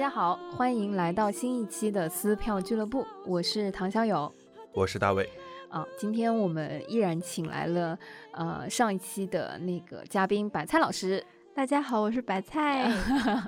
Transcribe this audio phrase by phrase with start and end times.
[0.00, 4.32] 大家好，欢迎来到新一期的撕票俱乐部，我是唐小友，
[4.72, 5.28] 我是大卫。
[5.68, 7.98] 啊，今天我们依然请来了
[8.32, 11.22] 呃上一期的那个嘉宾白菜老师。
[11.54, 12.90] 大家好，我是白菜。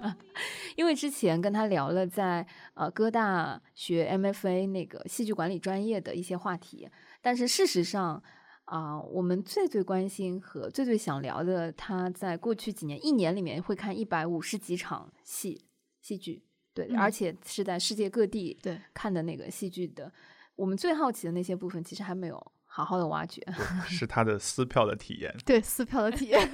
[0.76, 6.86] 因为之前跟他聊了在呃哥大学 MFA 那个戏剧管理专业的一些话题，
[7.22, 8.22] 但是事实上
[8.66, 15.58] 啊，我们最最关心和最最想聊的，他在过去几年一年里面会看一百五十几场戏
[16.02, 20.12] 戏剧，对，而且是在世界各地对看的那个戏剧的，
[20.56, 22.52] 我们最好奇的那些部分，其实还没有。
[22.74, 23.46] 好好的挖掘，
[23.86, 25.30] 是他的撕票的体验。
[25.44, 26.50] 对，撕票的体验，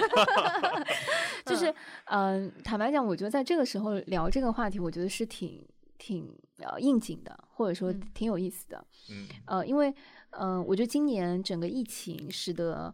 [1.47, 1.73] 就是
[2.07, 5.65] 嗯，坦白讲，我觉得在这个时候聊这个话题，我觉得是挺
[5.97, 8.85] 挺呃应景的，或者说挺有意思的。
[9.13, 9.95] 嗯，呃，因为
[10.31, 12.93] 嗯，我觉得今年整个疫情使得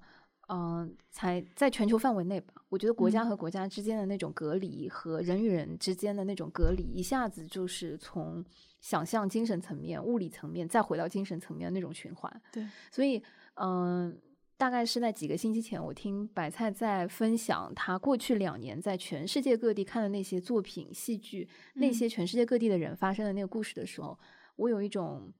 [0.49, 8.45] 嗯，才在全球范围内吧，我觉得国家和国家之间的那种隔离和人与人之间的那种隔离，一下子就是从。
[8.85, 12.43] 想象精神层面、物理层面，再回到精神层面的那种循环。
[12.53, 13.23] 对，所以，
[13.55, 14.15] 嗯，
[14.59, 24.19] 大概是在几个星期前，我听白菜在分享他过去两年在全世界各地看的那些作品、戏剧，那些全世界各地的人发生的那个故事的时候，
[24.57, 25.33] 我有一种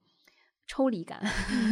[0.65, 1.23] 抽离感，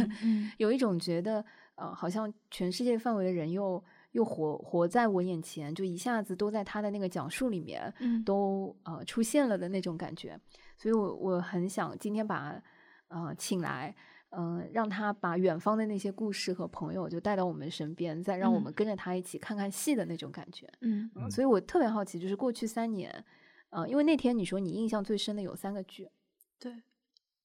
[0.58, 1.44] 有一种觉得，
[1.76, 3.82] 呃，好像全世界范围的人又。
[4.14, 7.92] 又活活在我眼前，就一下子都在他的那个讲述里面，
[8.24, 10.38] 都呃出现了的那种感觉，
[10.76, 12.62] 所以我我很想今天把
[13.08, 13.92] 呃请来，
[14.30, 23.12] 嗯，让他把远方的那些故事和朋友就带到我们身边，再让我们跟着他一起看看戏的那种感觉，嗯，所以我特别好奇，就是过去三年，
[23.70, 26.08] 呃，因为那天你说你印象最深的有三个剧，
[26.60, 26.72] 对，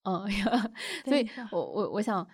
[0.04, 0.30] 嗯，
[1.04, 2.28] 所以我我我想，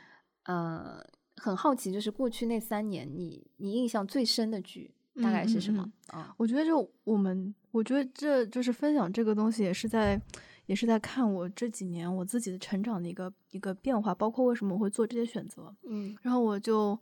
[0.44, 1.02] 嗯。
[1.38, 6.34] 很好奇，就是过去那三年，你你印象最深的剧大概是什么啊？
[6.38, 10.20] 我觉得就我们，我觉得这就是分享这个东西，也是在
[10.66, 15.76] 也是在看我这几年我自己的成长的一个一个变化，包括为什么我会做这些选择。
[15.84, 16.98] 嗯，然后我就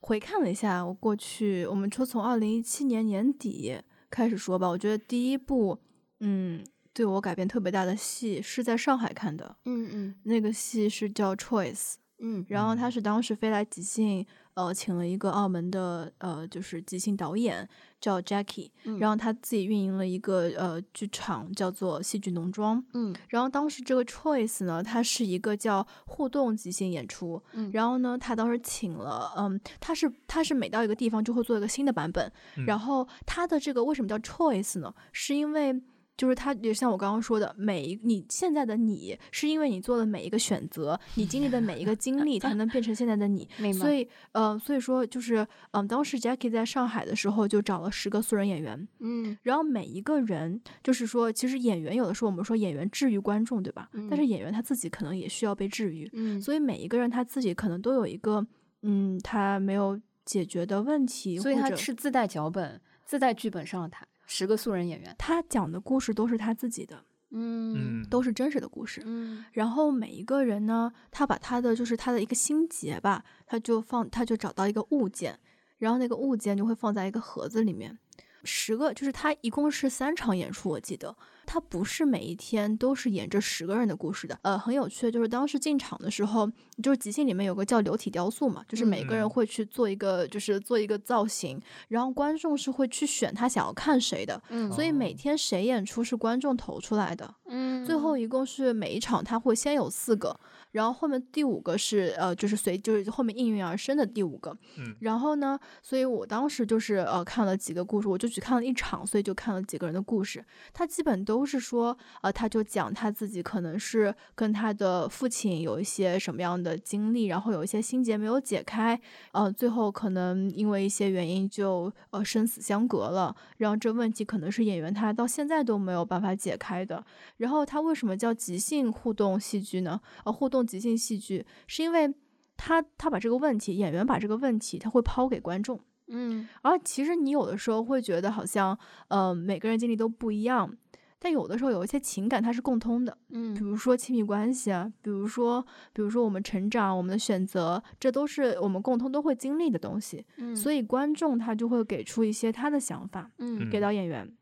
[0.00, 3.80] 回看了一下我过去，我们说从二零一七年年底
[4.10, 5.78] 开始说吧，我觉得第一部
[6.20, 9.56] 嗯对我改变特别大的戏是在上海看的。
[9.64, 11.74] 嗯嗯，那个戏是叫《Choice》。
[12.18, 17.68] 嗯，然后他是当时飞来即兴，呃，请了一个澳门的呃，就是即兴导演
[18.00, 32.32] 叫 Jackie，然后他自己运营了一个呃剧场叫做戏剧农庄，嗯，然后当时这个 Choice 呢，它是一个叫互动即兴演出，嗯，然后呢，他当时请了，嗯，他是他是每到一个地方就会做一个新的版本，
[32.66, 34.94] 然后他的这个为什么叫 Choice 呢？
[35.12, 35.82] 是因为。
[36.16, 43.46] 就是他，也像我刚刚说的，每一你现在的你，是因为你做的每一个选择，你经历的每一个经历，才能变成现在的你。
[43.74, 53.90] 所以，呃，所以说就是，嗯，当时 Jackie 在上海的时候，就找了十个素人演员，嗯，然后每一个人，就是说，其实演员有的时候我们说演员治愈观众，对吧？
[54.08, 58.46] 但是演员他自己可能也需要被治愈，嗯，所以每一个人他自己可能都有一个，
[58.82, 64.06] 嗯，他没有解决的问题，所以他是自带脚本、自带剧本上了台。
[64.26, 69.44] 十个素人演员，他讲的故事都是他自己的，嗯，都是真实的故事，嗯。
[69.52, 75.38] 然后每一个人呢，他把他的就是他的一个心结吧，他就放，他就找到一个物件，
[75.78, 77.98] 然后那个物件就会放在一个盒子里面。
[78.44, 81.16] 十个就是他一共是三场演出，我记得
[81.46, 84.38] 他不是每一天都是演这十个人的故事的。
[84.42, 86.50] 呃，很有趣的就是当时进场的时候，
[86.82, 94.42] 就是即兴里面有个叫流体雕塑嘛，就是每个人会去做一个，就是做一个造型，然后观众是会去选他想要看谁的。
[94.48, 97.32] 嗯，所以每天谁演出是观众投出来的。
[97.46, 100.38] 嗯，最后一共是每一场他会先有四个。
[100.72, 110.44] 然后后面第五个是呃，就是随就是后面应运而生的第五个，嗯，然后呢，所以我当时就是呃看了几个故事，我就只看了一场，所以就看了几个人的故事。
[110.74, 119.00] 他基本都是说，呃，他就讲他自己可能是跟他的父亲有一些什么样的经历，然后有一些心结没有解开，
[119.32, 123.34] 呃，最后可能因为一些原因就呃生死相隔了。
[123.56, 127.04] 然后这问题可能是演员他到现在都没有办法解开的。
[127.38, 130.00] 然后他为什么叫即兴互动戏剧呢？
[130.24, 130.64] 呃，互动。
[130.66, 132.12] 即兴戏剧是因为
[132.56, 138.76] 他他把这个问题，演员把这个问题他会抛给观众，嗯，而其实你有的时候会觉得好像，
[139.08, 140.76] 呃，每个人经历都不一样，
[141.18, 154.36] 但有的时候有一些情感它是共通的，嗯，比如说亲密关系啊，比如说比如说我们成长，我们的选择，这都是我们共通都会经历的东西，嗯，所以观众他就会给出一些他的想法，嗯，给到演员。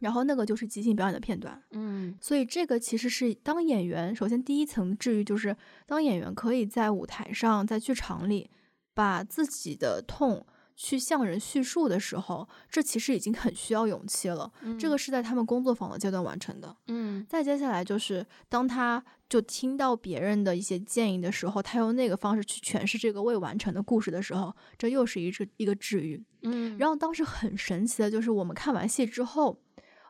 [0.00, 5.56] 然后那个就是即兴表演的片段，嗯，所以这个其实是当演员，首先第一层治愈就是
[5.86, 8.50] 当演员可以在舞台上，在剧场里
[8.94, 10.44] 把自己的痛
[10.84, 14.52] 去向人叙述的时候，这其实已经很需要勇气了。
[14.76, 16.76] 这个是在他们工作坊的阶段完成的。
[16.88, 26.20] 嗯，再接下来就是当他就听到别人的一些建议的时候，他用那个方式去诠释这个未完成的故事的时候，这又是一个一个治愈。
[26.42, 29.56] 嗯，然后当时很神奇的就是我们看完戏之后，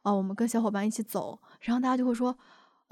[0.00, 2.38] 啊，我们跟小伙伴一起走，然后大家就会说。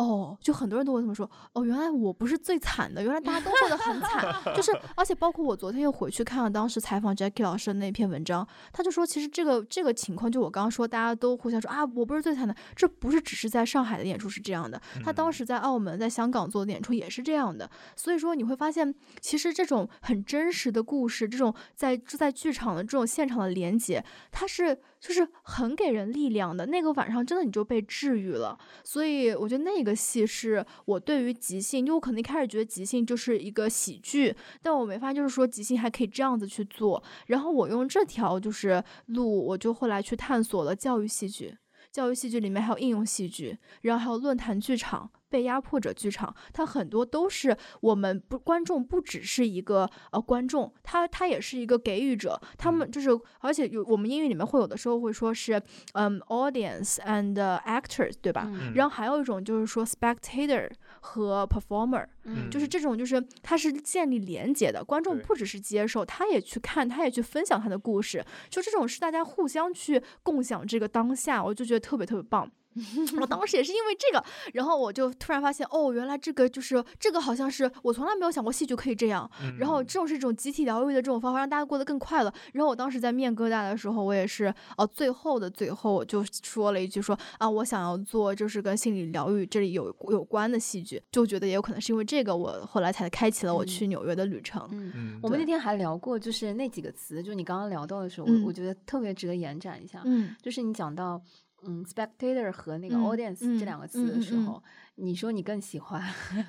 [0.01, 1.31] 哦，就很多人都会这么说。
[1.53, 4.55] 哦，原来我不是最惨的，原来大家都过得很惨。
[4.57, 17.71] 就是， 而且包括我昨天又回去看了当时采访 Jackie 老师的那篇文章，他就说，其实这个这个情况，就我刚刚说，大家都互相说啊，我不是最惨的，这不是只是在上海的演出是这样的，他当时在澳门、在香港做的演出也是这样的。
[17.95, 24.79] 所以说你会发现，其实这种很真实的故事，这种在在剧场的这种现场的连接，它是。
[25.01, 28.59] 就是很给人力量的那个晚上，真的你就被治愈了。
[28.85, 37.03] 所以我觉得那个戏是我对于即兴，因为我可能一开始觉得即兴就是一个喜剧，但我没发现就是说即兴还可以这样子去做。
[37.27, 41.57] 然后我用这条就是路，我就后来去探索了教育戏剧，
[41.91, 45.11] 教育戏剧里面还有应用戏剧，然后还有论坛剧场。
[45.31, 55.63] 被压迫者剧场，它很多都是我们不观众不只是一个呃观众，他他也是一个给予者，他们就是而且有我们英语里面会有的时候会说是
[55.93, 58.51] 嗯 audience and actors 对吧？
[58.75, 60.69] 然后还有一种就是说 spectator
[61.01, 62.05] 和 performer，
[62.51, 72.51] 就是这种就是它是建立连接的，观众不只是接受，他也去看，他也去分享他的故事，就这种是大家互相去共享这个当下，我就觉得特别特别棒。
[73.21, 74.25] 我当时也是因为这个，
[74.55, 79.29] 然后我就突然发现，哦，原来这个就是这个，好像是我从来没有想过戏剧可以这样。
[79.59, 82.33] 然后这种是一种集体疗愈的这种方法，让大家过得更快乐。
[82.53, 94.67] 然后我当时在面疙瘩的时候，我也是，哦，最后的最后，我就说了一句，说啊，我想要做就是跟心理疗愈这里有有关的戏剧，就觉得也有可能是因为这个，我后来才开启了我去纽约的旅程。
[94.71, 100.03] 嗯，我们那天还聊过，就是那几个词，就你刚刚聊到的时候，我我觉得特别值得延展一下。
[100.05, 101.21] 嗯，就是你讲到。
[101.65, 104.63] 嗯，spectator 和那个 audience 这两个词的时候，
[104.97, 106.03] 你说你更喜欢？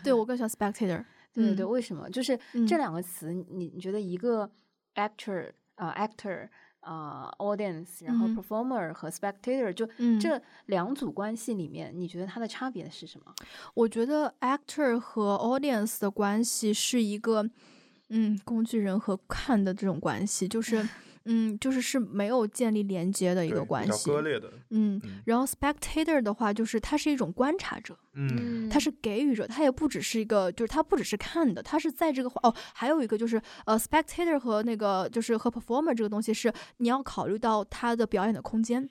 [0.04, 1.04] 对我更喜欢 spectator。
[1.34, 2.10] 对对对，为什么？
[2.10, 2.38] 就是
[2.68, 4.50] 这两个词，你你觉得一个
[4.96, 6.50] actor 啊，actor
[6.81, 9.88] 啊，audience，然后 performer 和 spectator，就
[10.19, 13.34] 这两组关系里面，你觉得它的差别是什么？
[13.74, 17.50] 我觉得 actor 和 audience 的关系是一个，
[18.10, 20.88] 嗯，工具人和看的这种关系，就是。
[21.26, 24.52] 嗯，就是是没有建立连接的一个关系，割裂的。
[24.72, 38.90] 嗯，然后 spectator 的话，就是他是一种观察者，嗯，他是给予者，他也不只是一个，就是他不只是看的，他是在这个哦，还有一个就是呃，spectator 和那个就是和 performer 这个东西是你要考虑到他的表演的空间，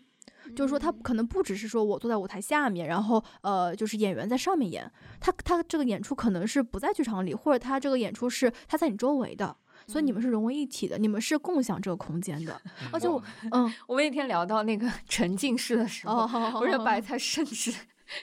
[0.54, 9.56] 就是说他可能不只是说我坐在舞台下面，然后呃，就是演员在上面演，他他这个演出可能是不在剧场里，或者他这个演出是他在你周围的。
[9.90, 12.60] 所以你们是融为一体的，你们是共享这个空间的。
[12.92, 13.20] 而且我，
[13.50, 16.22] 嗯，我们那天聊到那个 沉浸式的时候，
[16.60, 17.74] 我说白菜甚至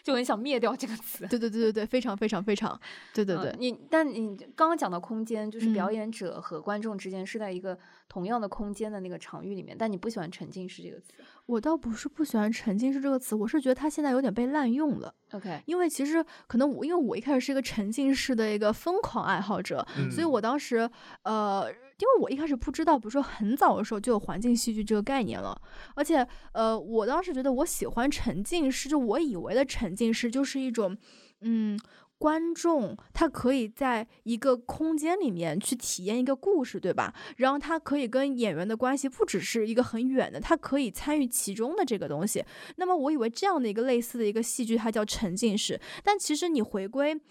[0.03, 1.27] 就很想灭掉这个词。
[1.27, 2.79] 对对对对对，非常非常非常，
[3.13, 3.53] 对对对。
[3.59, 7.77] 你但你刚刚讲到空间，就是表演者和观众之间是在一个
[8.07, 11.13] 同样的空间的那个场域里面，但你不喜欢沉浸式这个词。
[11.47, 15.13] 我倒不是不喜欢沉浸式这个词，我是觉得它现在有点被滥用了。
[15.31, 20.89] OK，因为其实可能我因为我一开始是一个沉浸式的一个疯狂爱好者，所以我当时
[21.23, 25.59] 呃，因为我一开始不知道，比如说很早的时候就有环境戏剧这个概念了，
[25.95, 30.97] 而且呃，我当时觉得我喜欢沉浸式，就我以为的沉浸式就是一种
[31.41, 31.79] 嗯。
[32.19, 37.13] 观众他可以在一个空间里面去体验一个故事，对吧？
[37.35, 42.43] 然后他可以跟演员的关系不只是一个很远的，他可以参与其中的这个东西。
[42.77, 47.21] 那么我以为这样的一个类似的一个戏剧，它叫沉浸式，但其实你回归。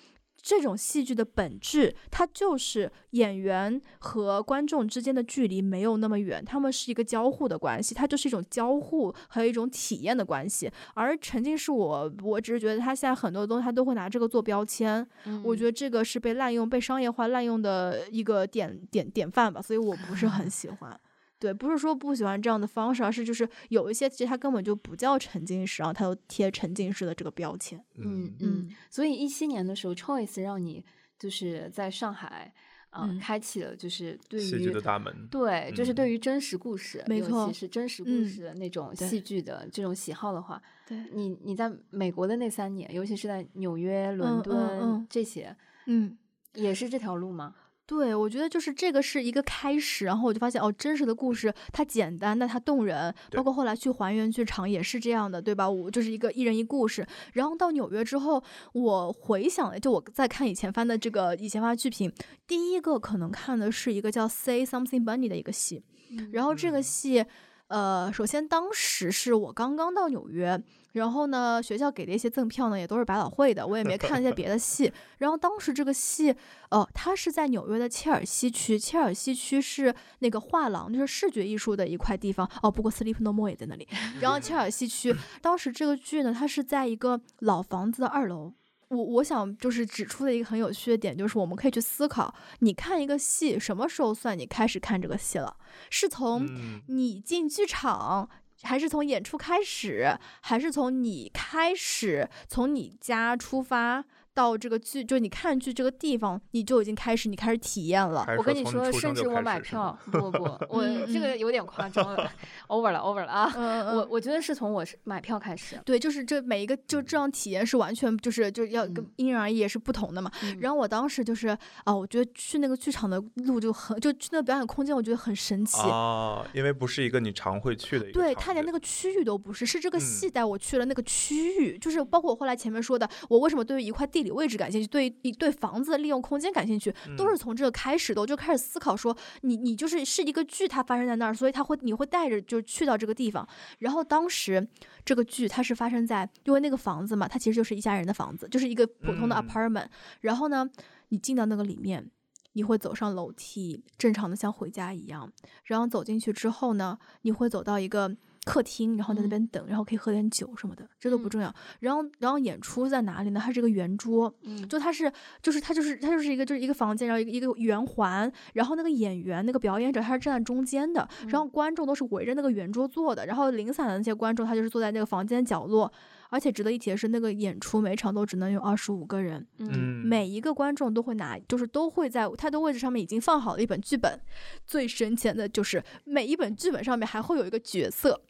[0.46, 10.70] 这种戏剧的本质，它就是演员和观众之间的距离没有那么远，他们是一个交互的关系，它就是一种交互和一种体验的关系。
[10.94, 15.04] 而沉浸式，我我只是觉得他现在很多东西他都会拿这个做标签，
[15.42, 21.00] 我觉得这个是被滥用、被商业化滥用的一个典典典范吧，所以我不是很喜欢。
[21.38, 27.78] 对，不是说不喜欢这样的方式，而是就是有一些其实它根本就不叫沉浸式，然后它又贴沉浸式的这个标签。
[27.96, 28.70] 嗯嗯。
[28.90, 30.84] 所以一七年的时候，Choice 让你
[31.18, 32.52] 就是在上海
[32.98, 35.28] 嗯，开启了就是对于戏剧的大门。
[35.30, 46.16] 对，就是对于真实故事，没错，是真实故事的那种戏剧的这种喜好的话，对你你在美国的那三年，尤其是在纽约、伦敦这些，嗯，
[46.54, 47.54] 也是这条路吗？
[47.86, 53.14] 对，我觉得就是这个是一个开始，然后我就发现哦，真实的故事它简单，但它动人。
[53.30, 55.70] 包括后来去还原剧场也是这样的，对吧？
[55.70, 57.06] 我就是一个一人一故事。
[57.34, 62.12] 然后到纽约之后，我回想，就我在看以前翻的这个以前发的剧评，
[62.44, 65.84] 第一个可能看的是一个叫《Say Something Bunny》的一个戏。
[66.32, 67.24] 然后这个嗯戏，
[67.68, 74.92] 呃，首先当时是我刚刚到纽约，然后呢，学校给的一些赠票呢也都是百老汇的，我也没看一些别的戏。
[75.18, 76.34] 然后当时这个戏，
[76.70, 82.48] 呃，它是在纽约的切尔西区，切尔西区是那个画廊，就是视觉艺术的一块地方。
[82.62, 83.88] 哦，不过 Sleep No More 也在那里。
[84.20, 88.52] 然后切尔西区， 当时这个剧呢，它是在一个老房子的二楼。
[88.88, 95.56] 我我想就是指出的一个很有趣的点，就是我们可以去思考，你看一个戏什么时候算你开始看这个戏了？
[95.90, 98.28] 是从嗯你进剧场，
[98.62, 104.04] 还是从演出开始，还是从你开始从你家出发
[104.36, 108.26] 到这个剧，就你看剧这个地方，你就已经开始，你开始体验了。
[108.36, 112.30] 我跟你说，甚至我买票，不不不， 我嗯这个有点夸张了，
[112.68, 113.50] over 了 over 了啊！
[113.56, 120.30] 嗯我我觉得是从我是买票开始，对，就是这每一个就这样体验是完全就是就是要跟嗯因人而异，也是不同的嘛。
[120.42, 121.48] 嗯然后我当时就是
[121.84, 125.80] 啊、我觉得去那个剧场的路就很，就去那个表演空间，我觉得很神奇。
[125.88, 138.20] 啊，因为不是一个你常会去的一个对他连那个区域都不是，是这个嗯戏带我去了那个区域，就是包括我后来前面说的，我为什么对于一块地理位置感兴趣，对于一对房子的利用空间感兴趣，都嗯是从这个开始的。
[138.20, 143.48] 我就开始思考说，你你就是是一个剧，它发生在那儿，所以它会你会带着就去到这个地方。
[143.78, 144.68] 然后当时
[145.04, 149.86] 这个剧它是发生在，因为那个房子嘛，它其实就是一家人的房子，就是一个普通的嗯 apartment。
[150.20, 150.68] 然后呢，
[151.08, 152.10] 你进到那个里面。
[152.56, 155.30] 你会走上楼梯，正常的像回家一样。
[155.64, 161.52] 然后走进去之后呢，你会走到一个客厅，然后在那嗯边等，然后可以喝点酒什么的，这都不嗯重要。
[161.80, 163.40] 然后，然后演出在哪里呢？
[163.44, 165.12] 它是一个圆桌，嗯就它是，
[165.42, 175.92] 就是它就是它就是一个就是一个房间，然后一个一个圆环，然后那个演员那个表演者他是站在中间的，然后观众都是围着那个圆桌坐的，然后零散的那些观众他就是坐在那个房间角落。
[176.28, 184.20] 而且值得一提的是，那个演出每场都只能有二十五个人，嗯嗯，每一个观众都会拿，就是都会在他的位置上面已经放好了一本剧本。
[184.66, 188.20] 最神奇的就是每一本剧本上面还会有一个角色，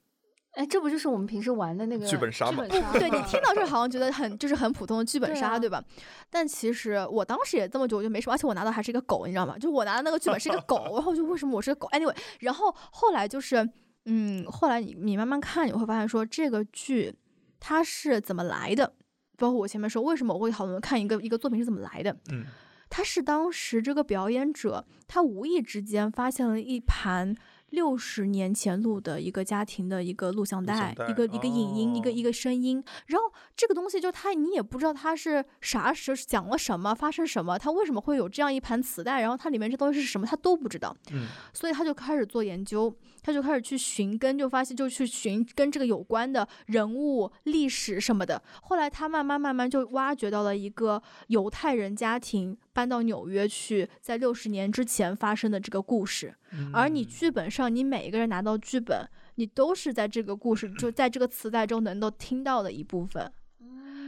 [0.56, 5.84] 哎，这不就是我们平时玩的那个剧本杀吗杀对你听到这好像觉得很就是很普通的剧本杀，对啊对吧？
[6.30, 9.58] 但其实我当时也这么久，我就没什么，而且我拿到还是一个狗，你知道吗？
[9.58, 13.68] 就我拿的那个剧本是一个狗， 然后就为什么我是个狗？anyway，然后后来就是，
[14.06, 17.14] 嗯，后来你你慢慢看，你会发现说这个剧
[17.60, 18.94] 它是怎么来的，
[19.36, 22.46] 包括我前面说为什么我会讨论看一个一个作品是怎么来的，嗯
[22.88, 27.34] 他是当时这个表演者，他无意之间发现了一盘
[27.70, 32.82] 六十年前录的一个家庭的一个录像带，像带一个一个影音，一个哦一个声音。
[33.06, 40.96] 然后这个东西就他你也不知道他是啥时候讲了什么，发生什么，他为什么会有这样一盘磁带，然后它里面这东西是什么，他都不知道。
[41.12, 42.94] 嗯所以他就开始做研究，
[43.26, 48.40] 他就开始去寻根，就发现就去寻跟这个有关的人物、历史什么的。
[48.62, 56.36] 后来他慢慢慢慢就挖掘到了一个犹太人家庭搬到纽约去，在六十年之前发生的这个故事。
[56.72, 59.04] 而你嗯剧本上，你每一个人拿到剧本，
[59.34, 63.32] 你都是在这个故事就在这个磁带中能够听到的一部分。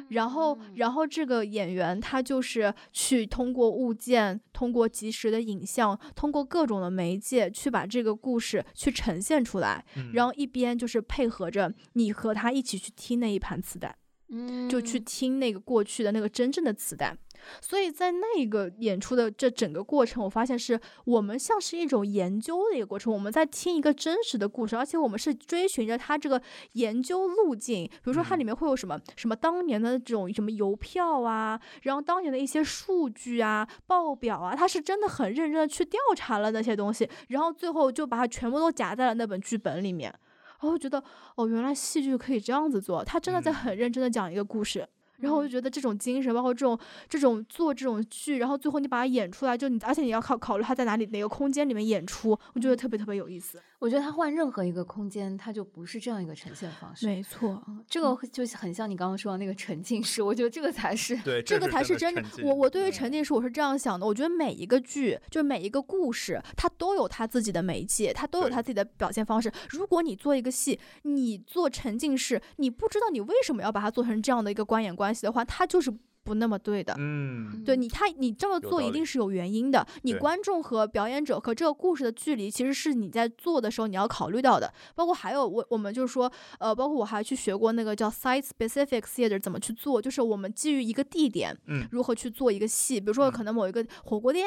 [0.09, 10.11] 然后，然后这个演员他就是去通过物件，通过及时的影像，通过各种的媒介去把这个故事去呈现出来，嗯。
[10.13, 13.97] 然后一边就是配合着你和他一起去听那一盘磁带，
[14.31, 17.17] 嗯就去听那个过去的那个真正的磁带。
[17.61, 26.43] 所以在那个演出的这整个过程，我发现是我们像是一种研究的一个过程，我们在听一个真实的故事，而且我们是追寻着它这个
[26.73, 27.87] 研究路径。
[27.87, 40.13] 比如说，它里面会有什么、什么当年的这种什么邮票啊，然后当年的一些数据啊、报表啊，他是真的很认真的去调查了那些东西，然后最后就把它全部都夹在了那本剧本里面。
[40.61, 41.03] 然后觉得
[41.37, 44.89] 哦，原来戏剧可以这样子做，他真的在嗯很认真的讲一个故事。
[45.19, 53.61] 然后我就觉得这种精神，包括这种这种做这种剧，然后最后你把它演出来，就你而且你要考考虑它在哪里哪个空间里面演出，我觉得特别特别有意思。
[53.81, 57.07] 我觉得他换任何一个空间，它就不是这样一个呈现方式。
[57.07, 69.53] 没错，嗯，这个就是很像你刚刚说的那个沉浸式，我觉得这个才是对， 这个才是是真的我我对于沉浸式我是这样想的，我觉得每一个剧，就每一个故事，它都有它自己的媒介，它都有它自己的表现方式。
[69.71, 75.91] 如果你做一个戏，你做沉浸式，你不知道你为什么要把它做成这样的一个观演关系的话，他就是
[76.29, 76.95] 不那么对的。
[76.99, 79.87] 嗯对你，他你这么做一定是有原因的。
[80.03, 84.71] 你观众和表演者和这个故事的距离，其实是你在做的时候你要考虑到的。
[84.95, 93.01] 包括还有我我们就是说，呃，包括我还去学过那个叫 site specific theater 怎么去做，就是我们基于一个地点，嗯如何去做一个戏。
[93.01, 94.47] 比如说嗯可能某一个火锅店，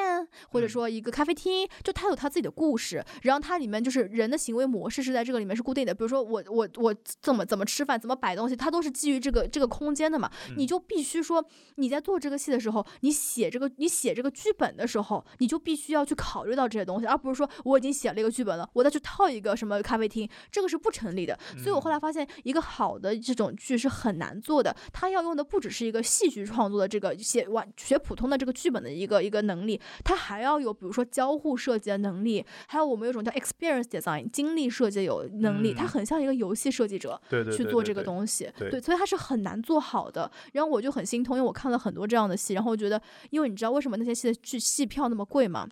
[0.50, 5.93] 或者嗯说一个咖啡厅，就它有它自己的故事，然后它里面就是人的行为模式是在这个里面是固定的。
[5.93, 10.29] 比如说我我我怎么怎么吃饭，怎么摆东西，它都是基于这个这个空间的嘛。
[10.57, 11.43] 你嗯就必须说，
[11.75, 21.37] 你在做这个戏的时候，你写这个你写这个剧本的时候，你就必须要去考虑到这些东西，而不是说我已经写了一个剧本了，我再去套一个什么咖啡厅，这个是不成立的。
[21.57, 37.19] 所以我后来发现，一个好的这种剧是很难做的，它要用的不只是一个戏剧创作的这个写完学普通的这个剧本的一个一个能力，它还要有比如说交互设计的能力，还有我们有一种叫 experience design 经历设计有能力，它很像一个游戏设计者
[37.55, 40.31] 去做这个东西，对，所以它是很难做好的。
[40.53, 43.01] 然后我就很心痛，因为我看了很多这样的戏，然后我觉得，
[43.31, 45.67] 因为你知道为什么那些戏的剧戏票那么贵吗？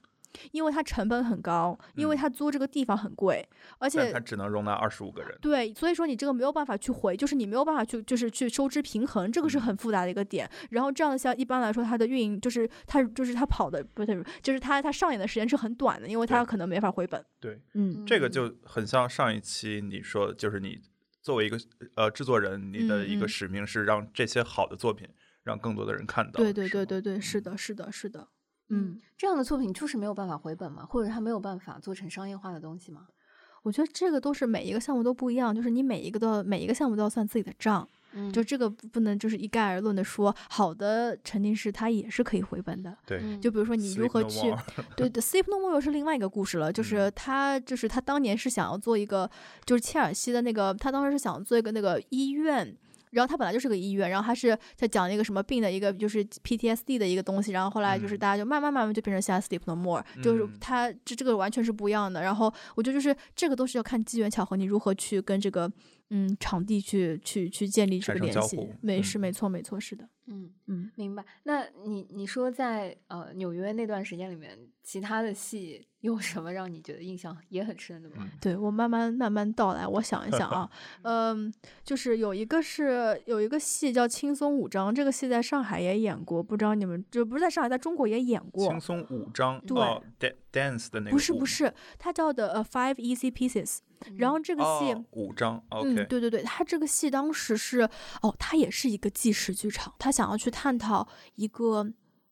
[0.51, 3.43] 因为它成本很高，因为它租这个地方很贵，
[3.79, 5.35] 而且它只能容纳二十五个人。
[5.41, 10.47] 对，所以说你这个没有办法去回，就是你没有办法去，就是去收支平衡，这个是很复杂的一个点。
[10.69, 17.25] 然后这样的像一般来说，它的运营就是它就是它跑的不是，就是它它上演的时间是很短的，因为它可能没法回本。
[17.39, 20.79] 对，嗯，这个就很像上一期你说，就是你
[21.23, 21.57] 作为一个
[21.95, 25.07] 呃制作人，你的一个使命是让这些好的作品
[25.49, 26.37] 让更多的人看到。
[26.37, 28.27] 对对对对对，是的，是的，是的。
[28.69, 30.85] 嗯，这样的作品就是没有办法回本嘛？
[30.85, 33.07] 或者它没有办法做成商业化的东西吗？
[33.63, 42.95] 我觉得这个都是每一个项目都不一样，就是你每一个都要每一个项目都要算自己的账，嗯，就这个不能就是一概而论的说，好的沉浸式它也是可以回本的。
[43.05, 44.55] 对，就比如说你如何去，
[44.95, 49.29] 对对， Sleep No More 又是另外一个故事了，就是他就是他当年是想要做一个，
[49.65, 52.77] 就是切尔西的那个，他当时是想做一个那个医院。
[53.11, 62.21] 然后他本来就是个医院，然后他是在讲那个什么病的一个就是 PTSD 的一个东西，然后后来就是大家就慢慢慢慢就变成现在 Sleep No More，就是他这这个完全是不一样的。
[62.21, 65.71] 然后我觉得就是这个都是要看机缘巧合，你如何去跟这个
[66.09, 68.69] 嗯场地去去去建立这个联系。
[68.81, 70.07] 没是没错没错是的。
[70.29, 71.25] 嗯嗯，明白。
[71.43, 78.29] 那你你说在呃纽约那段时间里面，其他的戏有什么让你觉得印象也很深的吗？
[78.39, 80.69] 对我慢慢慢慢道来，我想一想啊，
[81.01, 81.51] 嗯，
[81.83, 88.69] 就是有一个是有一个戏叫《轻松五章》，这个戏在上海也演过，不知道你们就不是在上海，在中国也演过。
[88.69, 89.59] 轻松五章，
[90.17, 93.79] 对，dance 的那个不是不是，它叫的呃 Five Easy Pieces。
[94.15, 97.81] 然后这个戏五章，OK，嗯，对对对，他这个戏当时是
[98.21, 101.89] 哦，他也是一个纪实剧场，他想要去探讨一个，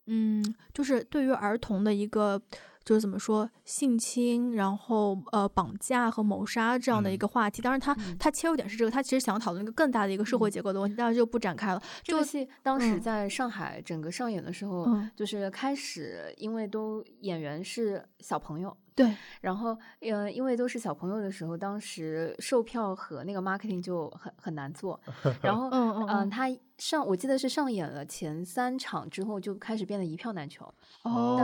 [0.08, 2.42] 嗯，就是对于儿童的一个。
[2.88, 7.62] 就是怎么说性侵，然后呃绑架和谋杀这样的一个话题。
[7.62, 11.84] 当然，他他切入点是这个，他其实想要讨论一个更大的一个社会结构的问题，但是就不展开了。
[12.02, 18.74] 这个戏当时在上海整个上演的时候，就是开始因为都演员是小朋友。
[18.98, 25.00] 对，然后，呃，因为都是小朋友的时候，当时售票和那个 marketing 就很很难做。
[25.40, 26.48] 然后，嗯嗯，他
[26.80, 30.66] 上我记得是上演了前三场之后，就开始变得一票难求。
[31.04, 31.36] 哦，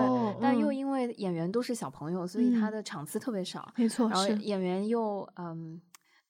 [0.41, 3.71] 但但又因为演员都是小朋友，所以他的场次特别少。
[3.77, 5.79] 没错，然后演员又嗯，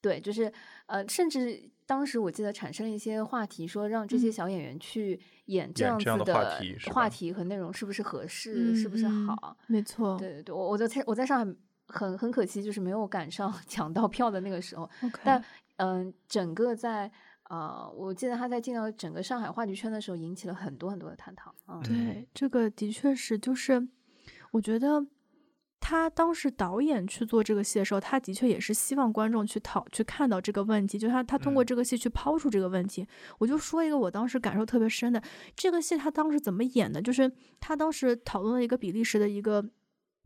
[0.04, 0.54] 对，就是
[0.86, 5.20] 呃，甚至当时我记得产生了一些话题，说让这些小演员去。
[5.48, 6.34] 演这样子的
[6.90, 9.58] 话题和内容是不是合适，是不是好？
[9.68, 11.56] 没错，对对对，我我在我在上海
[11.88, 14.90] 很很可惜，就是没有赶上 抢到票的那个时候。
[15.22, 15.44] 但
[15.76, 17.12] 嗯，整个在
[17.44, 21.54] 啊，我记得他在进到整个上海话剧圈的时候，引起了很多很多的探讨。
[21.68, 23.86] 嗯，对，这个的确是，就是
[24.52, 25.06] 我觉得。
[25.86, 33.06] 他当时导演去做这个戏的时候，他的确也是希望观众去讨去看到这个问题，就他他通过这个戏去抛出这个问题。
[33.38, 35.22] 我就说一个我当时感受特别深的，
[35.58, 37.02] 这个戏他当时怎么演的？
[37.02, 39.62] 就是他当时讨论了一个比利时的一个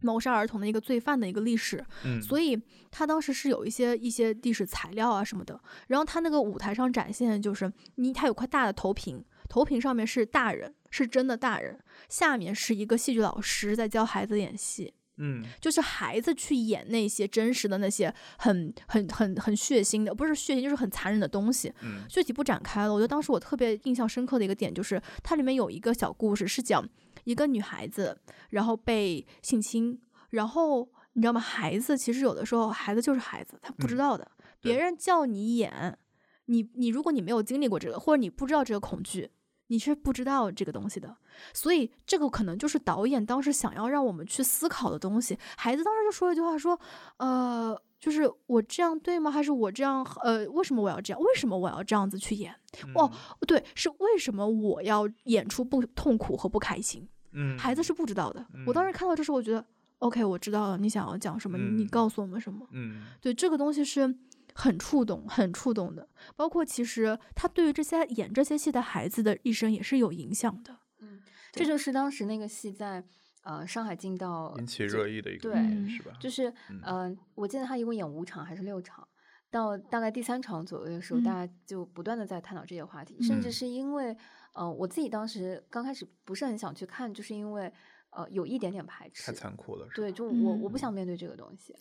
[0.04, 5.60] 谋杀儿童的一个罪犯的一个历史，嗯，所以他当时是有一些一些历史材料啊什么的。
[5.88, 14.94] 然后他那个舞台上展现的就是你，他有块大的投屏，投屏上面是大人，是真的大人，下面是一个戏剧老师在教孩子演戏。
[15.18, 21.74] 嗯，就是孩子去演那些真实的那些很很很很血腥的，不是血腥就是很残忍的东西。
[21.82, 22.94] 嗯，具体不展开了。
[22.94, 26.88] 我觉得当时我特别印象深刻的一个点就是，它里面有一个小故事，是讲
[27.24, 28.20] 一个女孩子，
[28.52, 30.00] 然后被性侵，
[30.30, 31.40] 然后你知道吗？
[31.40, 34.32] 孩子其实有的时候孩子就是孩子，他不知道的。
[34.62, 35.98] 别人叫你演，
[36.46, 39.32] 你你如果你没有经历过这个，或者你不知道这个恐惧。
[39.68, 41.16] 你是不知道这个东西的，
[41.54, 45.38] 所以这个可能就是导演当时想要让我们去思考的东西。
[45.58, 46.80] 孩子当时就说了一句话，说
[47.18, 49.30] ：“呃，就是我这样对吗？
[49.30, 50.06] 还是我这样？
[50.24, 51.22] 呃，为什么我要这样？
[51.22, 52.56] 为什么我要这样子去演？
[52.96, 53.12] 哦，
[53.46, 57.08] 对，是为什么我要演出不痛苦和不开心？
[57.34, 58.46] 嗯，孩子是不知道的。
[58.66, 59.66] 我当时看到这时候，我觉得
[60.00, 62.66] OK，我知道了，你想要讲什么，你告诉我们什么。
[62.72, 64.16] 嗯，对，这个东西是。
[64.58, 66.10] 很触动，很触动的。
[66.36, 70.76] 包括其实他对于这些演这些戏的孩子的一生也是有影响的。
[71.00, 73.04] 嗯，这就是当时那个戏在
[73.44, 76.12] 呃上海进到引起热议的一个对，是吧？
[76.20, 79.08] 就是呃，我记得他一共演五场还是六场？
[79.50, 84.18] 到大概第三场左右的时候，嗯大家就不断的在探讨这些话题，甚至嗯是因为，
[84.54, 87.72] 呃，我自己当时刚开始不是很想去看，就是因为，
[88.10, 91.74] 呃，有一点点排斥太，残酷了，对，就我我不嗯想面对这个东西，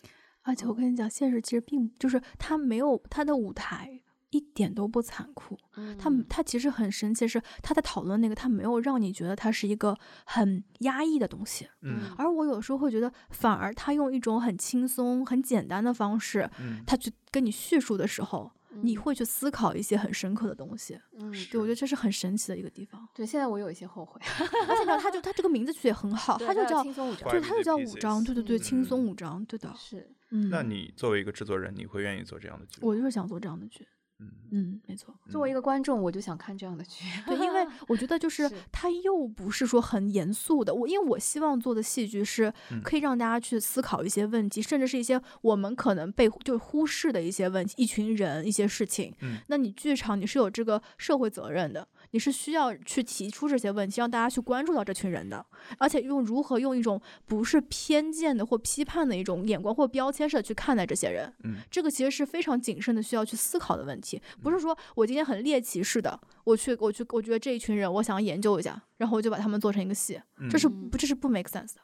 [0.46, 5.56] 而且我跟你讲，现实其实并就是他没有他的舞台一点都不残酷，
[5.98, 6.24] 他嗯。
[6.28, 11.68] 他其实很神奇，是他在讨论那个，他没有让你觉得他是一个很压抑的东西。
[11.82, 18.50] 嗯而我有时候会觉得，反而他用一种很轻松、很简单的方式，嗯，他去跟你叙述的时候，
[18.82, 19.00] 你嗯。
[19.00, 20.98] 会去思考一些很深刻的东西。
[21.18, 23.08] 嗯，对，我觉得这是很神奇的一个地方。
[23.14, 24.20] 对，现在我有一些后悔，
[24.68, 29.72] 而且呢，他就他这个名字取得也很好，他就叫轻松舞章对，他就叫五章，对对对，嗯轻松五章，对的。
[29.78, 32.78] 是，嗯，那你作为一个制作人，你会愿意做这样的剧？
[32.82, 33.86] 我就是想做这样的剧。
[34.18, 35.14] 嗯嗯，没错。
[35.28, 49.14] 作为一个观众，我就想看这样的剧，对，因为 我觉得就是是它又不是说很严肃的，我因为我希望做的戏剧是嗯可以让大家去思考一些问题，甚至是一些我们可能被就忽视的一些问题，一群人一些事情。
[49.20, 55.44] 嗯那你剧场你是有这个社会责任的，你是需要去提出这些问题，让大家去关注到这群人的，
[55.78, 61.32] 而且用如何用一种不是偏见的或批判的一种眼光或标签式的去看待这些人。
[61.44, 71.80] 嗯这个其实是非常谨慎的，需要去思考的问题，不是说我今天很猎奇式的，我去我去，我觉得这一群人我想要研究一下，然后我就把他们做成一个戏，这是嗯不这是不 make sense 的。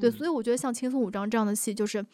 [0.00, 2.04] 对，嗯所以我觉得像《轻松五章》这样的戏，就是，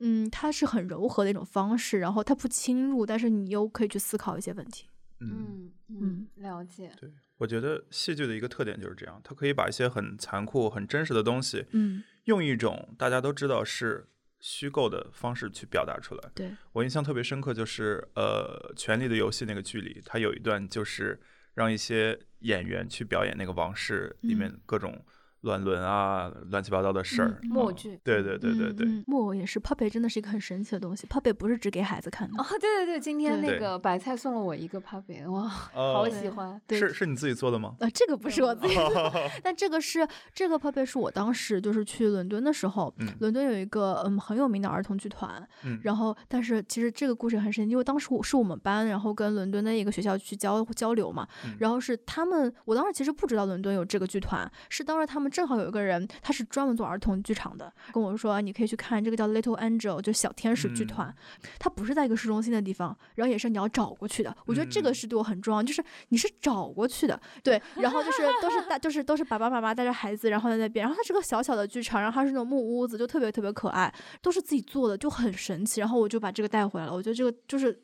[0.00, 4.86] 嗯，它是很柔和的一种方式，然后它不侵入，但是你又可以去思考一些问题。
[5.20, 14.06] 嗯，嗯嗯，了解，对，我觉得戏剧的一个特点就是这样，它可以把一些很残酷、很真实的东西，嗯，用一种大家都知道是
[14.40, 16.30] 虚构的方式去表达出来。
[16.34, 21.20] 对，我印象特别深刻，就是呃，《权力的游戏》那个剧里，它有一段就是
[21.54, 25.04] 让一些演员去表演那个王室里面嗯各种
[25.42, 27.38] 乱伦啊、乱七八糟的事儿。
[27.42, 35.42] 木偶剧，对对对对对，木偶也是，puppet 真的是一个很神奇的东西，puppet 不是只给孩子看的哦，，对对对，今天那个白菜送了我一个 puppet，哇，
[35.74, 37.74] 哦好喜欢，对是是你自己做的吗？
[37.80, 38.74] 呃，这个不是我自己
[39.42, 61.14] 但这个是这个 puppet 是我当时就是去伦敦的时候，嗯伦敦有一个嗯很有名的儿童剧团，嗯，然后但是其实这个故事也很神奇，因为当时我是我们班，然后跟伦敦的一个学校去交交流嘛，嗯然后是他们，我当时其实不知道伦敦有这个剧团，是当时他们正好有一个人，他是专门做儿童剧场的，跟我说你可以去看这个叫 Little Angel，就小天使剧团，
[61.58, 64.94] 它不是在一个市中心的地方，然后也是你要找过去的，我觉得这个嗯。
[64.98, 77.80] 是对我很重要，就是你是找过去的，对，然后就是都是大就是都是爸爸妈妈带着孩子，然后在那边，然后它是个小小的剧场，然后它是那种木屋子，就特别特别可爱，都是自己做的，就很神奇，然后我就把这个带回来了，我觉得这个就是。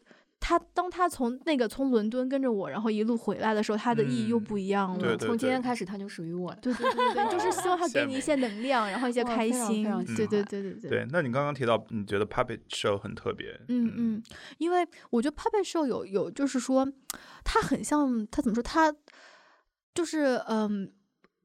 [0.46, 4.98] 他当他从那个从伦敦跟着我，然后一路回来的时候，他的意义又嗯不一样了。
[4.98, 6.58] 对对从今天开始他就属于我了。
[6.60, 10.04] 对对对对，就是希望他给你一些能量，然后一些开哇非常非心常。
[10.04, 10.90] 对对对对对。
[10.90, 14.22] 对，那你刚刚提到你觉得 puppet show 很特别，嗯嗯，
[14.58, 16.86] 因为我觉得 puppet show 有有，就是说，
[17.42, 18.62] 它很像，它怎么说？
[18.62, 18.94] 它
[19.94, 20.92] 就是嗯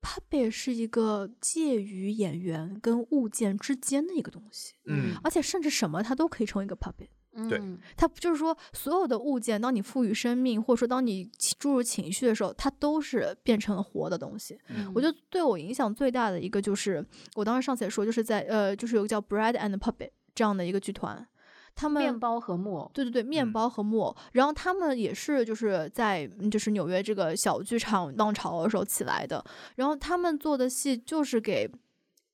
[0.01, 7.07] ，puppet 是一个介于演员跟物件之间的一个东西，嗯而且甚至什么它都可以成为一个 puppet。
[7.47, 14.59] 对嗯它就是说，所有的物件，当你赋予生命，或者说当你注入情绪的时候，它都是变成了活的东西。
[14.69, 21.27] 嗯我觉得对我影响最大的一个就是，我当时上次也说，就是在呃，就是有个叫 Bread and Puppet 这样的一个剧团，
[21.75, 29.43] 他们面包和木偶，对对对，面嗯包和木偶，然后他们也是就是在嗯就是纽约这个小剧场浪潮的时候起来的，
[29.75, 31.69] 然后他们做的戏就是给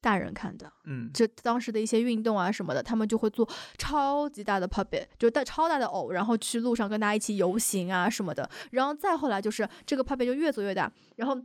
[0.06, 11.36] 大人看的，嗯就当时的一些运动啊什么的，他们就会做超级大的 puppet，就带超大的偶，然后去路上跟大家一起游行啊什么的，然后再后来就是这个 puppet 就越做越大，然后。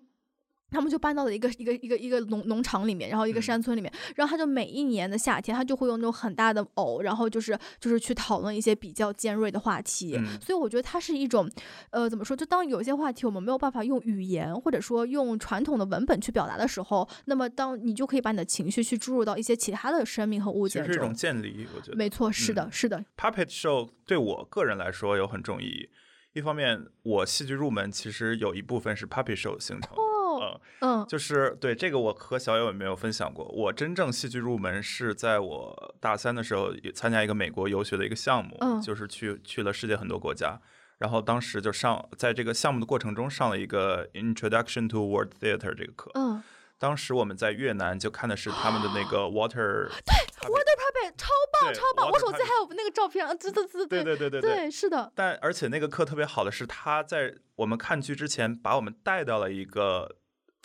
[0.71, 10.17] 他们就搬到了一个一个一个一个农农场里面，然后一个嗯山村里面，然后他就每一年的夏天，他就会用那种很大的偶，然后就是就是去讨论一些比较尖锐的话题。
[10.17, 11.51] 嗯所以我觉得它是一种，
[11.91, 12.37] 呃，怎么说？
[12.37, 21.15] 就当有些话题我们没有办法用语言或者说用传统的文本去表达的时候，那么当你就可以把你的情绪去注入到一些其他的生命和物件其实是一种中。
[21.15, 25.89] 建立，我觉得没错，是的，嗯是的，puppet show 对我个人来说有很重意义。
[26.33, 29.89] 一方面，我戏剧入门其实有一部分是 puppet show 形成的。
[29.97, 30.10] 哦，
[30.41, 33.45] 嗯嗯，就是对这个我和小友也没有分享过。
[33.47, 40.61] 我真正戏剧入门是在我大三的时候参加一个美国游学的一个项目，就是去去了世界很多国家。
[40.99, 46.11] 然后当时就上在这个项目的过程中上了一个 Introduction to World Theater 这个课。
[46.15, 46.43] 嗯，
[46.79, 52.11] 当时我们在越南就看的是他们的那个 Water，对 Water Puppet，超棒超棒！
[52.11, 55.11] 我手机还有那个照片，啊，滋滋对对对对对对，是的。
[55.15, 60.17] 但而且那个课特别好的是，他在我们看剧之前把我们带到了一个。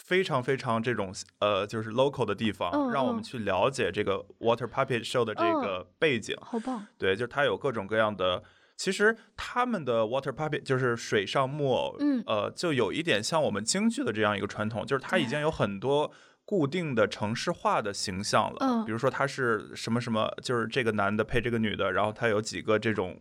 [0.05, 6.37] 非常非常这种呃，就是 local 的地方，让我们去了解这个 Water Puppet Show 的这个背景。
[6.39, 8.43] 好棒，对，就是它有各种各样的
[8.77, 16.11] 其实他们的 water puppet 就是水上木偶，嗯呃，就有一点像我们京剧的这样一个传统，就是它已经有很多
[16.43, 18.57] 固定的城市化的形象了。
[18.59, 23.17] 嗯比如说他是什么什么，就是这个男的配这个女的，然后他有几个这种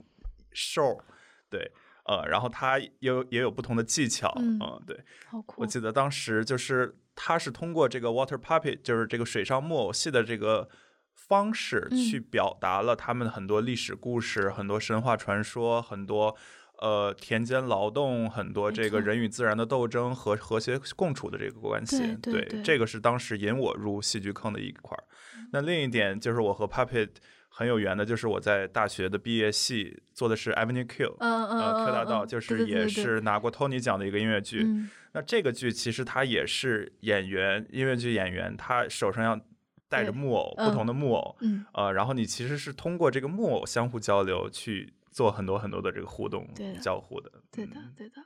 [0.53, 1.01] show，
[1.49, 1.71] 对，
[2.05, 4.99] 呃，然后他也有也有不同的技巧，嗯嗯，对。
[5.27, 10.69] 好酷我记得当时就是他是通过这个 water puppet，就是这个水上木偶戏的这个
[11.15, 16.37] 方式嗯去表达了他们很多历史故事、很多神话传说、很多
[16.81, 22.17] 呃田间劳动、很多这个人与自然的斗争和和谐共处的这个关系。
[22.21, 25.05] 对这个是当时引我入戏剧坑的一块儿。
[25.53, 27.09] 那另一点就是我和 puppet
[27.57, 31.17] 很有缘的，就是我在大学的毕业戏做的是 Avenue Q。
[31.21, 34.91] 嗯嗯呃，Q 大道嗯就是也是拿过 Tony 奖的一个音乐剧，嗯。
[35.13, 39.41] 那这个剧其实它也是演员，音乐剧演员，他手上要
[39.89, 41.65] 带着木偶，嗯不同的木偶，嗯。
[41.75, 47.95] 呃，然后你其实是通过这个木偶相互交流去做很多很多的这个互动对交互的，对的嗯。
[47.97, 48.17] 对的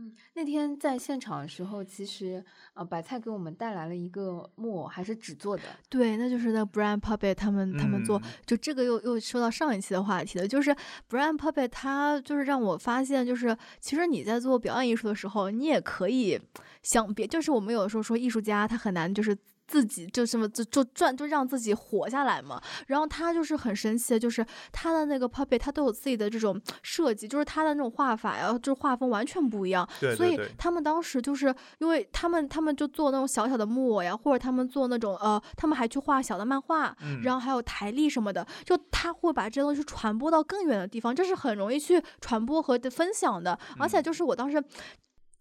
[0.00, 5.62] 嗯，那天在现场的时候，其实呃，白菜给我们带来了一个木偶，还是纸做的。
[5.90, 10.74] 对，那就是那 Brian Puppet 他们他们做，嗯就这个又又说到上一期的话题了，就是
[11.08, 16.40] Brian Puppet 他就是让我发现，就是其实你在做表演艺术的时候，你也可以
[16.82, 19.36] 想别，就是我们有时候说艺术家他很难就是。
[19.70, 43.56] 自己就这么就就赚就让自己活下来嘛，然后他就是很神奇的，就是他的那个 puppet 他都有自己的这种设计，就是他的那种画法呀，就是画风完全不一样，所以对所以，他们当时就是因为他们他们就做那种小小的木偶呀，或者他们做那种呃，他们还去画小的漫画，嗯然后还有台历什么的，就他会把这些东西传播到更远的地方，这是很容易去传播和分享的。
[43.78, 44.60] 而且嗯就是我当时。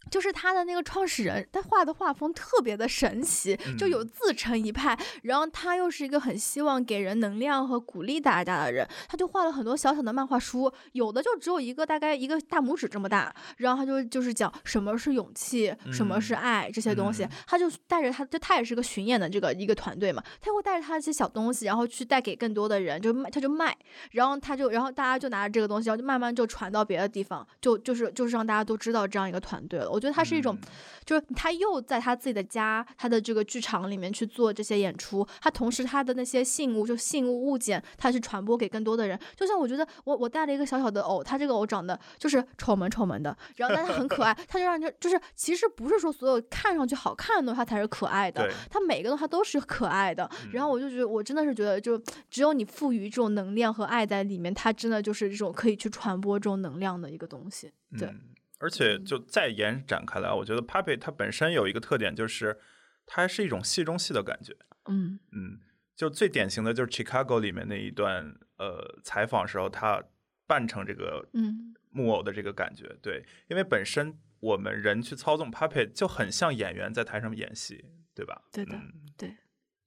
[0.10, 4.98] 就是他的那个创始人，他画的画风特别的神奇，就有嗯自成一派。
[5.24, 23.78] 然后他又是一个很希望给人能量和鼓励大家的人，他就画了很多小小的漫画书，有的就只有一个大概一个大拇指这么大，然后他就就是讲什么是勇气，什么是嗯爱这些东西嗯，他就带着他，就他也是个巡演的这个一个团队嘛，他会带着他一些小东西，然后去带给更多的人，就卖他就卖，
[24.12, 29.89] 然后他就然后大家就拿着这个东西，然后就慢慢就传到别的地方，就就是就是让大家都知道这样一个团队了。
[29.90, 30.70] 我觉得他是一种嗯
[31.06, 39.20] 就是他又在他自己的家，他的这个剧场里面去做这些演出，他同时他的那些信物，就信物物件，他去传播给更多的人。
[39.36, 50.30] 就像我觉得我我带了一个小小的偶，他这个偶长得就是丑萌丑萌的，然后但他很可爱， 他就让人就是其实不是说所有看上去好看的东西它才是可爱的对，它每个东西它都是可爱的。
[50.52, 52.00] 然后我就觉得我真的是觉得，就
[52.30, 57.72] 只有你赋予这种能量和爱在里面，它真的就是这种可以去传播这种能量的一个东西。
[57.98, 58.20] 对，嗯，
[58.60, 62.60] 而且就再延展开来，我觉得 puppet 它本身有一个特点，就是
[63.06, 64.56] 它是一种戏中戏的感觉。
[64.90, 65.20] 嗯。
[65.32, 65.60] 嗯，
[65.96, 70.04] 就最典型的就是 Chicago 里面那一段呃采访时候，他
[70.46, 71.74] 扮成这个嗯。
[71.92, 78.44] 木偶的这个感觉，对，因为本身我们人去操纵 puppet 就很像演员在台上演戏，对吧？
[78.52, 79.38] 对的嗯。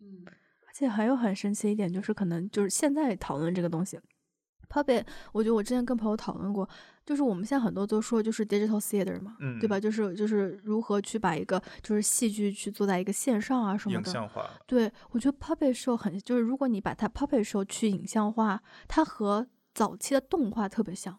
[0.01, 0.25] 嗯。
[0.27, 4.01] 而且还有很神奇一点，就是可能就是现在讨论这个东西
[4.73, 6.67] ，puppet，我觉得我之前跟朋友讨论过，
[7.05, 9.79] 就是我们现在很多都说就是 digital theater 嘛，嗯，对吧？
[9.79, 14.09] 就是就是如何去把一个就是戏剧去做在一个线上啊什么的。
[14.09, 21.19] 影像化，对，我觉得 puppet show 很，就是如果你把它 puppet show 去影像化，它和早期的动画特别像。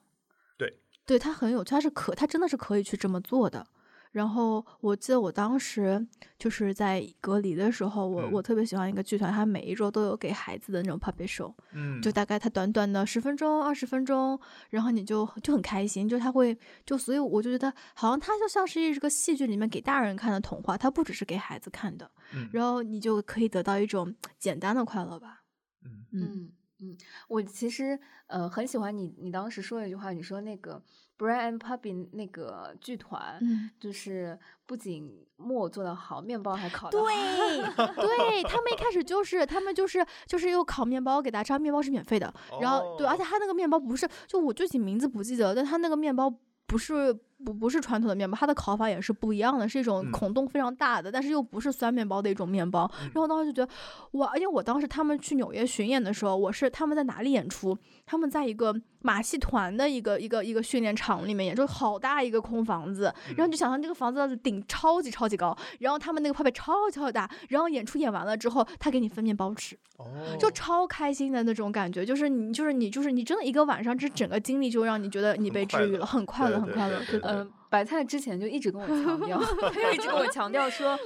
[0.58, 3.66] 对，对，它很有，它是可，它真的是可以去这么做的。
[4.13, 8.32] 然后我记得我当时就是在隔离的时候，我、嗯。
[8.32, 22.47] 我特别喜欢一个剧团，它每一周都有给孩子的那种 puppet show，嗯，就大概它短短的十分钟、二十分钟，然后你就就很开心，就他会就所以我就觉得好像它就像是一个戏剧里面给大人看的童话，它不只是给孩子看的，嗯。
[22.54, 25.41] 然后你就可以得到一种简单的快乐吧。
[25.84, 26.06] 嗯。
[26.12, 26.21] 嗯。
[26.21, 26.97] 嗯嗯，
[27.30, 27.97] 我其实
[28.28, 30.84] 呃很喜欢你，你当时说的一句话，你说那个
[31.17, 37.06] Brian Puppy 那个剧团，嗯，就是不仅木偶做的好，面包还烤的好。
[37.06, 37.13] 对
[37.95, 46.34] 对，他们一开始就是他们就是就是又烤面包给大家吃，面包是免费的，然后对，而且他那个面包不是，就我具体名字不记得，但他那个面包
[46.65, 52.89] 不是不不是传统的面包，它的烤法也是不一样的，是一种嗯孔洞非常大的，但是又不是酸面包的一种面包。
[53.13, 53.73] 然后当时就觉得
[54.19, 57.77] 哇，而且我当时他们去纽约巡演的时候，我是他们在哪里演出？
[58.06, 69.77] 他们在一个马戏团的一个一个一个训练场里面演出，好大一个空房子，然后就想象这个房子的顶超级超级高，然后他们那个泡泡超级超级大，然后演出演完了之后，他给你分面包吃。
[69.97, 70.06] 哦，
[70.39, 76.99] 就超开心的那种感觉，就是你，就是你，就是你，真的一个晚上，这整个经历就让你觉得你被治愈了，很快乐，很快乐，
[77.34, 80.98] 嗯，白菜之前就一直跟我强调， 他就一直跟我强调说，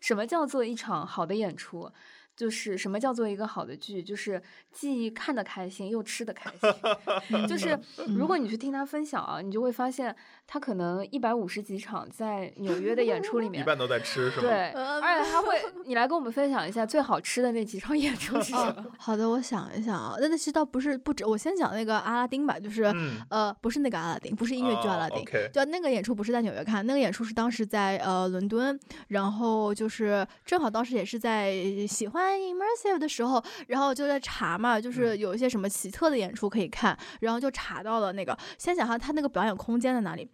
[0.00, 1.90] 什么叫做一场好的演出？
[2.34, 4.42] 就是什么叫做一个好的剧，就是
[4.72, 7.44] 既看得开心又吃得开心。
[7.46, 7.78] 就是
[8.16, 10.16] 如果你去听他分享啊，你就会发现
[10.52, 14.42] 他可能一百五十几场在纽约的演出里 面，一半都在吃是吗？
[14.42, 18.84] 对，而且他会，你来跟我们分享一下最好吃的那几场演出是什么？
[19.00, 22.84] 好的，我想一想啊，那那其实倒不是不止，我先讲那个阿拉丁吧，就是
[23.30, 31.54] 呃，不是那个阿拉丁，不是音乐剧阿拉丁，就那个演出不是在纽约看，那个演出是当时在呃伦敦，然后就是正好当时也是在
[31.88, 40.28] 喜欢 immersive 的时候，然后就在查嘛，就是有一些什么奇特的演出可以看，然后就查到了那个，先讲下他那个表演空间在哪里，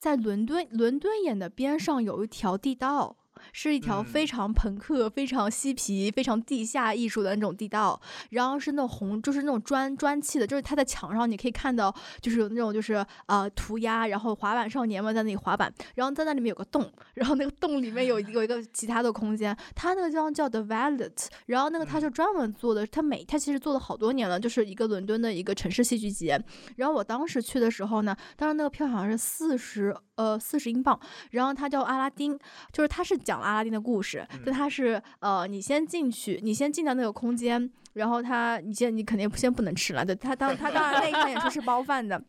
[0.00, 3.18] 在伦敦，伦敦眼的边上有一条地道。
[3.52, 8.00] 是一条非常朋克、非常嬉皮、非常地下艺术的那种地道，
[8.30, 26.42] 然后是那种红，就是那种砖砖砌的，就是它在墙上你可以看到，就是有那种就是呃涂鸦，然后滑板少年嘛在那里滑板，然后在那里面有个洞，然后那个洞里面有有一个其他的空间，它那个地方叫 The Violet，然后那个它就专门做的，它每它其实做了好多年了，就是一个伦敦的一个城市戏剧节，
[26.76, 30.98] 然后我当时去的时候呢，当时那个票好像是四十呃四十英镑，
[31.30, 32.36] 然后它叫阿拉丁，
[32.72, 33.16] 就是它是。
[33.20, 42.20] 讲阿拉丁的故事，就他是呃，你先进去，你先进到那个空间，然后他，你先你肯定先不能吃了，对他当他当然那一场演出是包饭的。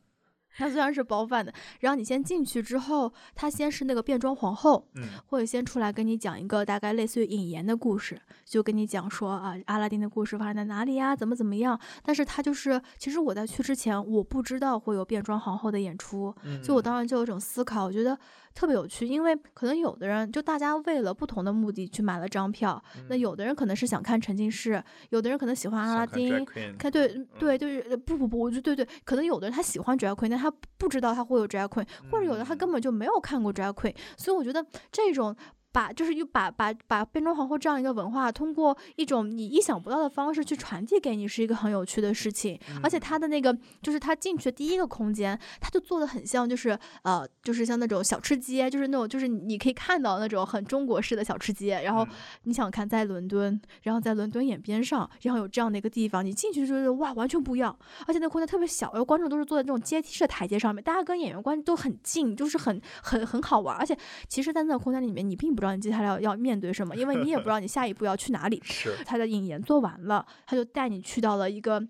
[0.58, 11.80] 他虽然是包饭的，然后你先进去之后，他先是那个变装皇后，嗯，或者先出来跟你讲一个大概类似于引言的故事，就跟你讲说啊，阿拉丁的故事发生在哪里呀，怎么怎么样。
[12.04, 16.34] 但是他就是，其实我在去之前，我不知道会有变装皇后的演出，
[16.64, 18.18] 就我当时就有种思考，我觉得
[18.54, 26.46] 特别有趣，因为可能有的人就大家为了不同的目的去买了张票，那有的人可能是想看沉浸式，有的人可能喜欢阿拉丁，
[26.78, 27.08] 看对
[27.40, 35.36] 对对，不不不，我就对对，可能有的人他喜欢 drag queen，但他不知道他会有 drag queen，或者有的他根本就没有看过 drag queen，所以我觉得这种。
[35.72, 42.60] 把就是又把把把变装皇后这样一个文化，通过一种你意想不到的方式去传递给你，是一个很有趣的事情。
[42.84, 51.82] 而且他的那个就是他进去的第一个空间，他就做的很像，就是呃，就是像那种小吃街，就是那种就是你可以看到那种很中国式的小吃街。
[51.82, 52.06] 然后
[52.44, 57.74] 你想看在伦敦，然后在伦敦眼边上，然后有这样的一个地方，你进去就是哇，完全不一样。
[58.06, 63.78] 而且那空间特别小，然后观众都是坐在这种阶梯式的台阶上面，大家跟演员关系都很近，就是很很很好玩。
[63.78, 65.61] 而且其实，在那个空间里面，你并不。
[65.62, 68.60] 不知道你接下来要要面对什么，因为你也不知道你下一步要去哪里。
[68.66, 71.82] 是他的引言做完了，他就带你去到了一个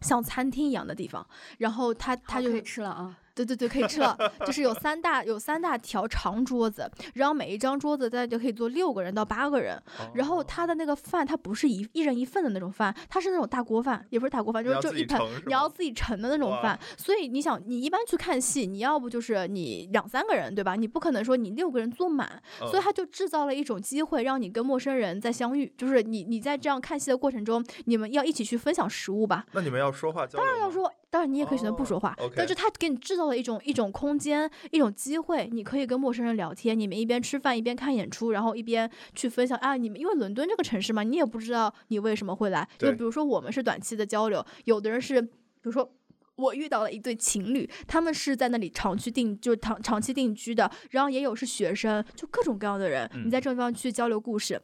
[0.00, 1.26] 像餐厅一样的地方，
[1.58, 3.18] 然后他他就可以吃了啊。
[3.34, 4.16] 对对对，可以吃了。
[4.46, 9.80] 就是有三大有三大条长桌子，然后每一张桌子大概就可以坐六个人到八个人。
[10.14, 16.78] 然后他的那个饭，它不是一一人一份的那种饭，它是那种大锅饭，也不是大锅饭，就是就一盆你要自己盛的那种饭。
[16.96, 20.76] 所以你想，你一般去看戏，你要不就是你两三个人，对吧？
[20.76, 22.42] 你不可能说你六个人坐满。
[22.58, 25.72] 所以他就制造了一种机会，让你跟陌生人再相遇。
[25.76, 29.46] 就是你你在这样看戏的过程中，你们要一起去分享食物吧？
[29.52, 30.26] 那你们要说话？
[30.26, 30.92] 当然要说。
[31.10, 39.56] 当然，你也可以选择不说话，但是他给你制造了一种一种空间，一种机会，你可以跟陌生人聊天，你们一边吃饭一边看演出，然后一边去分享。
[39.58, 45.30] 啊，你们因为伦敦这个城市嘛，你也不知道你为什么会来，就比如说我们是短期的交流，有的人是，比
[45.62, 45.92] 如说
[46.36, 54.60] 我遇到了一对情侣，他们是在那里长期定就长长期定居的，然后也有是学生，就各种各样的人，你在这个地方去交流故事。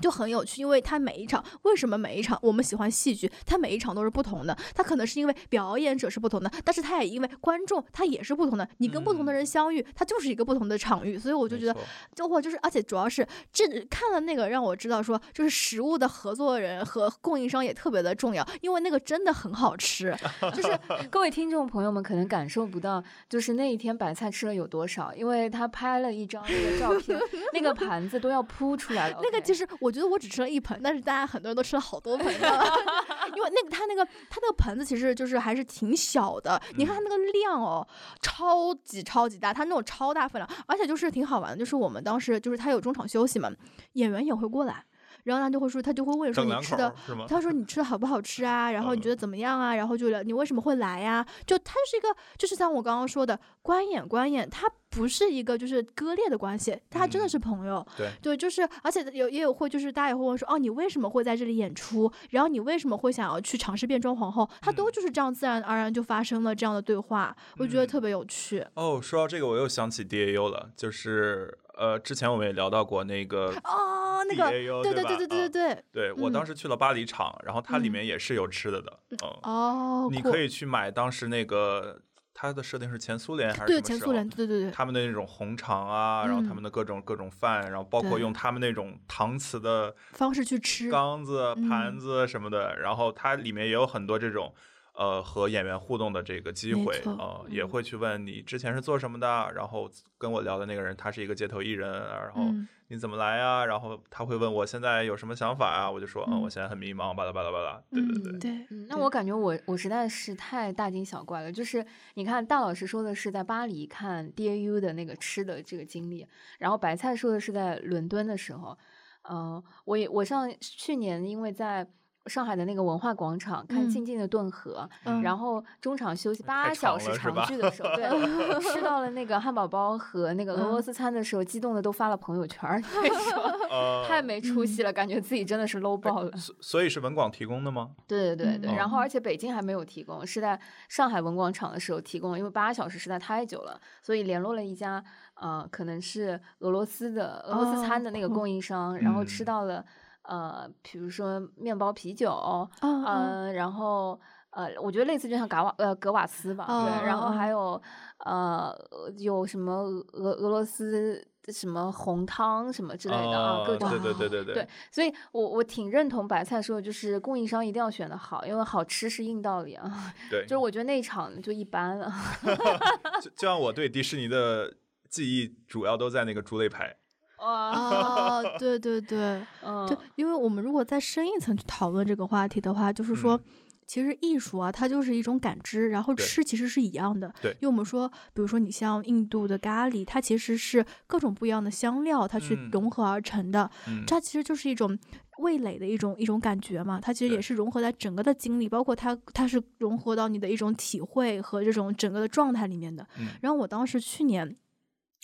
[0.00, 4.56] 就很有趣，因为他每一场为什么每一场我们喜欢戏剧，他每一场都是不同的。
[4.74, 8.68] 他可能是因为表演者是不同的，但是他也因为观众他也是不同的。
[8.78, 11.18] 你跟不同的人相遇，他就是一个不同的场域。
[11.18, 11.76] 所以我就觉得，
[12.14, 20.16] 就我就是，而且主要是这看了那个让我知道说，就是食物的合作人和供应商也特别的重要，因为那个真的很好吃。
[20.54, 20.78] 就是
[21.10, 27.18] 各位听众朋友们可能感受不到，就是那一天白菜吃了有多少，因为他拍了一张那个照片，
[27.52, 29.18] 那个盘子都要铺出来了。
[29.22, 29.87] 那个其实我。
[29.88, 32.26] 我觉得我只吃了一盆，但是大家很多人都吃了好多盆，
[33.34, 36.60] 因为那个他那个他那个盆子其实就是还是挺小的。
[36.76, 37.88] 你看它那个量哦，
[38.20, 41.56] 超级超级大，它那种超大分量，而且就是挺好玩的。
[41.56, 43.50] 就是我们当时就是他有中场休息嘛，
[43.94, 44.84] 演员也会过来。
[45.28, 46.92] 然后他就会说，他就会问说你吃的，
[47.28, 48.70] 他说你吃的好不好吃啊？
[48.70, 49.74] 然后你觉得怎么样啊？
[49.74, 51.24] 然后就聊你为什么会来呀？
[51.46, 57.86] 就他是一个，就是像我刚刚说的，观演观演，他不是一个就是割裂的关系，他真的是朋友。
[57.96, 62.10] 对对，就是而且有也有会就是大家也会问说，哦，你为什么会在这里演出？
[62.30, 64.48] 然后你为什么会想要去尝试变装皇后？
[64.62, 68.64] 他都就是这样自然而然就发生了这样的对话，我觉得特别有趣。
[68.74, 71.58] 哦，说到这个，我又想起 D A U 了，就是。
[71.78, 78.98] 呃，之前我们也聊到过那个哦，那个对对对对对对对，对我当时去了巴黎场，然后它里面也是有吃的的，
[79.44, 82.00] 哦，你可以去买当时那个
[82.34, 94.52] 它的设定是前苏联还是对前苏联，对对对，他们的那种红肠啊，然后他嗯们的各种各种饭，然后包括用他们那种搪瓷的方式去吃，缸子、盘嗯子什么的，然后它里面也有很多这种。
[94.98, 99.88] 呃，和演员互动的这个机会，啊呃，也嗯会去问你之前是做什么的，然后
[100.18, 103.64] 跟我聊的那个人他是一个街头艺人，然后嗯你怎么来啊？
[103.64, 105.88] 然后他会问我现在有什么想法啊？
[105.88, 111.52] 我就说，嗯，嗯我现在很迷茫，巴拉巴拉巴拉，对对对，嗯对，嗯，那我感觉我我实在是太大惊小怪了。
[111.52, 116.26] 就是你看，大老师说的是在巴黎看 DAU 的那个吃的这个经历，
[116.58, 118.76] 然后白菜说的是在伦敦的时候。
[119.22, 121.86] 呃，我也我上去年因为在
[122.28, 125.22] 上海的那个文化广场看嗯《静静的顿河》嗯。
[125.22, 128.08] 然后中场休息八小时长剧的时候，对，
[128.72, 130.82] 吃到了那个汉堡包和那个俄罗嗯。
[130.82, 134.84] 斯餐的时候，激动的都发了朋友圈儿， 那时候呃，太没出息嗯。
[134.84, 136.36] 了，感觉自己真的是 low 爆了。
[136.36, 137.90] 所所以是文广提供的吗？
[138.06, 138.76] 对对对对，嗯。
[138.76, 140.58] 然后而且北京还没有提供，是在
[140.88, 145.02] 上海文广场的时候提供，因为八小时实在太久了，所以联络了一家
[145.34, 148.30] 呃，可能是俄罗斯的俄罗斯餐的那个哦。
[148.30, 149.46] 供应商，然后吃嗯。
[149.46, 149.84] 到了
[150.28, 154.20] 呃，比如说面包、啤酒，啊嗯、啊然后
[154.50, 157.80] 呃，我觉得类似就像嘎瓦呃格瓦斯吧，对，然后还有
[158.24, 158.74] 呃
[159.18, 159.72] 有什么
[160.12, 170.12] 俄俄罗斯什么红汤什么之类的啊，各哦种对对对 对对对，所以我我挺认同白菜说的，就是供应商一定要选的好，因为好吃是硬道理啊。
[170.30, 172.12] 对，就是我觉得那一场就一般了。
[173.22, 174.74] 就就像我对迪士尼的
[175.08, 176.96] 记忆，主要都在那个猪肋排。
[177.38, 183.36] 哇，哦， 对对对嗯，对，因为我们如果再深一层去讨论这个话题的话，就是说。
[183.36, 183.44] 嗯
[183.88, 187.32] 其实艺术啊，它就是一种感知，然后吃其实是一样的。
[187.40, 193.70] 对因为我们说，比如说你像印度的咖喱，它其实是各种不一样的香料，它去嗯融合而成的。
[193.88, 194.98] 嗯，它其实就是一种
[195.38, 203.06] 味蕾的一种一种感觉嘛，它其实也是融合在整个的经历，包括它它是融合到你的一种体会和这种整个的状态里面的。
[203.18, 204.54] 嗯然后我当时去年。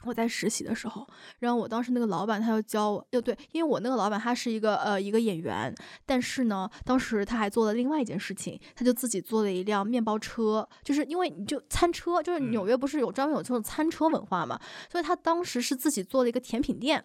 [0.04, 1.06] 我在实习的时候，
[1.40, 5.74] 然后我当时那个老板他就教我，又对，因为我那个老板他是一个呃一个演员，
[6.06, 12.54] 但是呢，当时他还做了另外一件事情，他就自己做了一辆面包车，就是因为你就餐车，就是嗯。
[12.54, 14.56] 纽约不是有专门有这种餐车文化嘛，
[14.88, 17.04] 所以他当时是自己做了一个甜品店，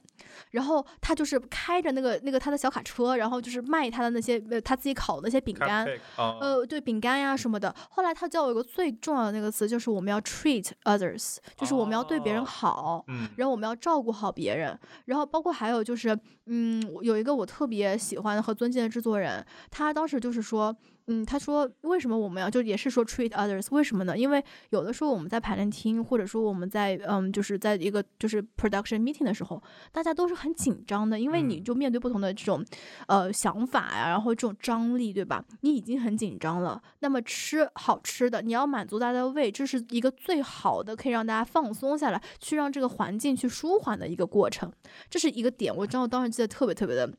[0.52, 7.74] 然后他就是开着那个那个他的小卡车，然后就是卖他的那些呃他自己烤的那些饼干呃，对，饼干呀什么的。
[7.90, 12.46] 后来他教我一个最重要的那个词，就是我们要 treat others，就是我们要对别人哦
[12.90, 13.06] 好。
[13.08, 16.18] 嗯，然后我们要照顾好别人，然后包括还有就是，
[16.48, 20.76] 嗯，有一个我特别喜欢和尊敬的制作人，他当时就是说，
[21.12, 24.16] 嗯，他说为什么我们要就也是说 treat others，为什么呢？
[24.16, 29.60] 因为有的时候我们在排练厅，或者说我们在嗯，就是在一个就是 production meeting 的时候，
[29.92, 32.64] 大家都是很紧张的，因为你嗯就面对不同的这种
[33.08, 35.44] 呃想法呀，然后这种张力，对吧？
[35.62, 44.72] 你已经很紧张了，那么吃好吃的，你要满足大家的胃，这是一个最好的可以让大家放松下来，去让这个环境去舒缓的一个过程，
[45.10, 45.76] 这是一个点。
[45.76, 47.12] 我知道当时记得特别特别的。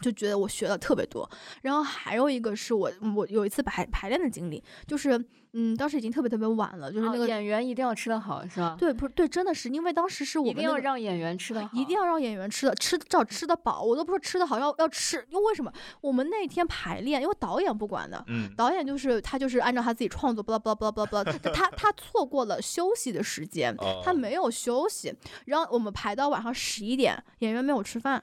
[0.00, 1.28] 就觉得我学了特别多，
[1.62, 5.22] 然后还有一个是我我有一次排排练的经历，就是
[5.52, 8.76] 嗯，当时已经特别特别晚了，就是那个、哦演员一定要吃得好，是吧？
[8.78, 15.72] 对，不是对，真的是因为当时是我一定要们那个让演员吃的好，一定要让演员吃的吃至少吃得饱，我都不说吃得好，要要吃，因为为什么？
[16.02, 23.74] 我们那天排练，因为导演不管的，嗯，导演就是他就是按照他自己创作，巴拉巴拉巴拉巴拉巴拉，他他错过了休息的时间，
[24.04, 25.14] 他哦没有休息，
[25.46, 28.22] 然后我们排到晚上十一点，演员没有吃饭。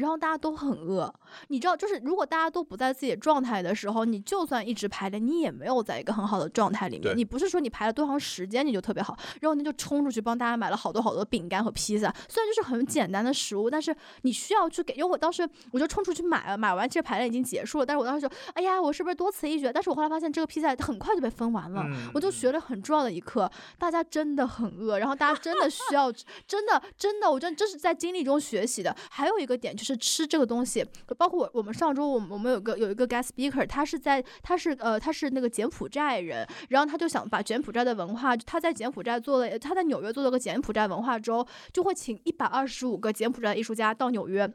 [0.00, 1.12] 然后大家都很饿，
[1.48, 7.16] 你知道，就是如果大家都不在自己的状态的时候，你就算一直排练，你也没有在一个很好的状态里面。
[7.16, 14.94] 你不是说你排了多长时间你就特别好，然后你就冲出去帮大家买了好多好多饼干和披萨，虽然就是很简单的食物，但是你需要去给。
[14.94, 19.70] 因为我当时我就冲出去买了，买完其实排练已经结束了，但是我当时就，哎呀，我是不是多此一举？
[19.72, 26.10] 但是我后来发现这个披萨很快就被分完了，嗯我就学了很重要的一课，大家真的很饿，然后大家真的需要，
[26.46, 28.96] 真的真的，我真的这是在经历中学习的。
[29.10, 30.84] 还有一个点就是吃这个东西，
[31.16, 44.50] 包括我我们上周我们我们有个有一个 guest speaker，他是在他是呃他是那个柬埔寨人，然后他就想把柬埔寨的文化，他在柬埔寨做了他在纽约做了个柬埔寨文化周，就会请一百二十五个柬埔寨艺术家到纽约。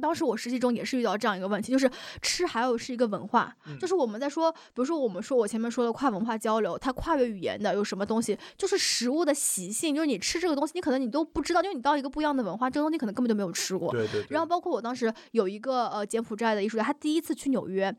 [0.00, 1.90] 当时我实习中也是遇到这样一个问题，就是
[2.20, 13.90] 吃还有是一个文化，嗯就是我们在说，比如说我们说我前面说的跨文化交流，它跨越语言的有什么东西，就是食物的习性，就是你吃这个东西，你可能你都不知道，因为你到一个不一样的文化，这个东西可能根本就没有吃过。
[13.92, 17.94] 对对对，然后包括我当时有一个呃柬埔寨的艺术家，他第一次去纽约。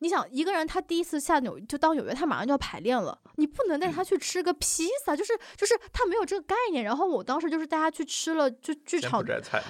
[0.00, 6.84] 你想一个人他第一次下纽就到纽约，他马上就要排练了，你不能带他去吃个披萨，就是就是他没有这个概念。
[6.84, 9.24] 然后我当时就是带他去吃了，就剧场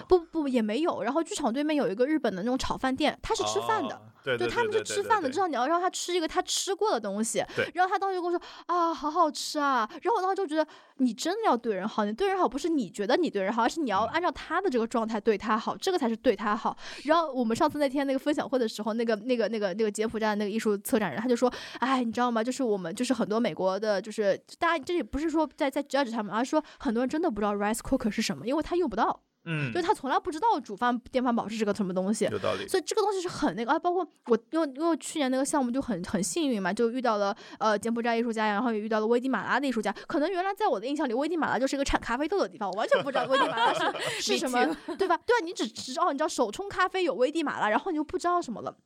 [0.08, 1.02] 不不也没有。
[1.02, 7.44] 然后剧场对面有一个日本的那种炒饭店，他是吃饭的，对对，他们是吃饭的，至少你要让他吃一个他吃过的东西。
[7.74, 9.88] 然后他当时跟我说啊，好好吃啊。
[10.02, 10.66] 然后我当时就觉得
[10.98, 16.76] 你真的要对人好，你对人好不是你觉得你对人好，而是你要按照他的这个状态对他好，这个才是对他好。
[17.04, 22.42] 然后我们上次那天那个分享会的时候，那个那个那个那个柬埔寨那个艺术策展人，他就说：“哎，你知道吗？
[22.42, 29.20] 就是我们，就是很多美国的，就是大家，这也不是说在在 judge 他们，而是说很多人真的不知道 rice cooker 是什么，因为他用不到。
[29.50, 32.26] 嗯，就是他从来不知道煮饭电饭煲是这个什么东西。
[32.30, 32.68] 有道理。
[32.68, 39.90] 所以这个东西是很那个啊，包括我，因为因为去年那个项目就很很幸运嘛，就遇到了呃柬埔寨艺术家，然后也遇到了危地马拉的艺术家。
[40.06, 43.80] 可能原来在我的印象里，危地马拉就是一个产咖啡豆的地方，我完全不知道危地马拉是
[44.20, 45.18] 是什么，对吧？
[45.24, 48.76] 对啊，你只知道你知道手冲咖啡有危地马拉，然后你就不知道什么了。”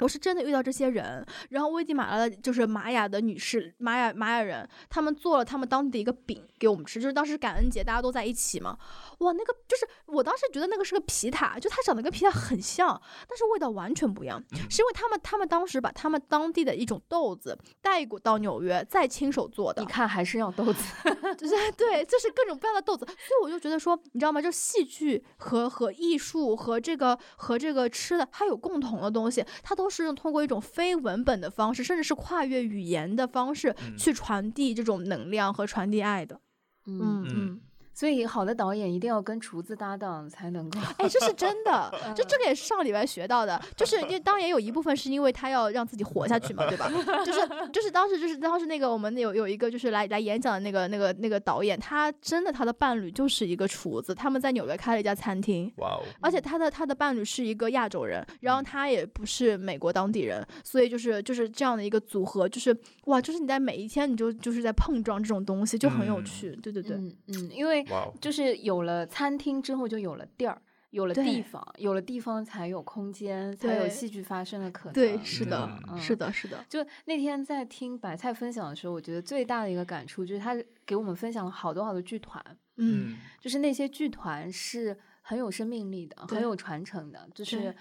[0.00, 8.76] 我是真的遇到这些人，然后危地马拉的就是玛雅的女士，玛雅玛雅人，他们做了他们当地的一个饼给我们吃，就是当时感恩节大家都在一起嘛，
[9.18, 19.80] 哇，那个就是我当时觉得那个是个皮塔，就它长得跟皮塔很像，但是味道完全不一样，是因为他们他们当时把他们当地的一种豆子带过到纽约，再亲手做的。
[19.80, 20.82] 你看还是要豆子，
[21.38, 24.42] 就是对，就是各种各样的豆子，所以我就觉得说，你知道吗？
[24.42, 29.85] 就戏剧和和艺术和这个和这个吃的，它有共同的东西，它都。
[29.86, 36.40] 都是用通过一种非文本的方式，甚至是跨越语言的方式去传递这种能量和传递爱的。
[36.86, 37.60] 嗯嗯。
[37.96, 40.78] 所以，好的导演一定要跟厨子搭档才能够。
[40.98, 43.58] 哎，这是真的， 就这个也是上礼拜学到的。
[43.74, 46.90] 就是 因为当然也有一部分是因为他要让自己活下去嘛，对吧？
[47.24, 47.40] 就是
[47.72, 55.72] 就是当时就是当时那个我们有有一个就是来来演讲的那个那个那个导演，他真的他的伴侣就是一个厨子，他们在纽约开了一家餐厅。
[55.78, 56.02] 哇哦！
[56.20, 62.76] 而且他的他的伴侣是一个亚洲人，然后他也不是美国当地人，所以就是就是这样的一个组合，就是
[63.06, 66.54] 哇，就是你在每一天你就就是在碰撞这种东西，就很有趣。
[66.62, 67.84] 对对对，嗯嗯，因为。
[68.20, 74.92] 就是有了餐厅之后，就有了地儿，有了地方，有了地方才有空间，才有戏剧发生的可能。
[74.92, 76.64] 对，是的，是的，是的。
[76.68, 82.42] 就那天在听白菜分享的时候，我觉得最大的一个感触就是他给我们分享了好多好多剧团，
[82.76, 87.72] 嗯，就是那些剧团是很有生命力的，很有传承的，就是。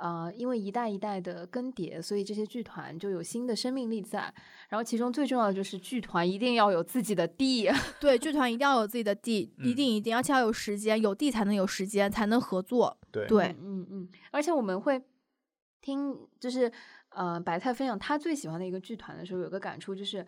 [0.00, 4.32] 呃，因为一代一代的更迭，所以这些剧团就有新的生命力在。
[4.70, 7.68] 然后其中最重要的就是剧团一定要有自己的地，
[8.00, 12.96] 对，剧团一定要有自己的地，一定一定，而且要有时间，有地才能有时间，才能合作。
[13.12, 14.08] 对，对，嗯嗯。
[14.30, 15.02] 而且我们会
[15.82, 16.72] 听，就是
[17.10, 20.26] 呃，白菜分享他最喜欢的一个剧团的时候，有个感触就是。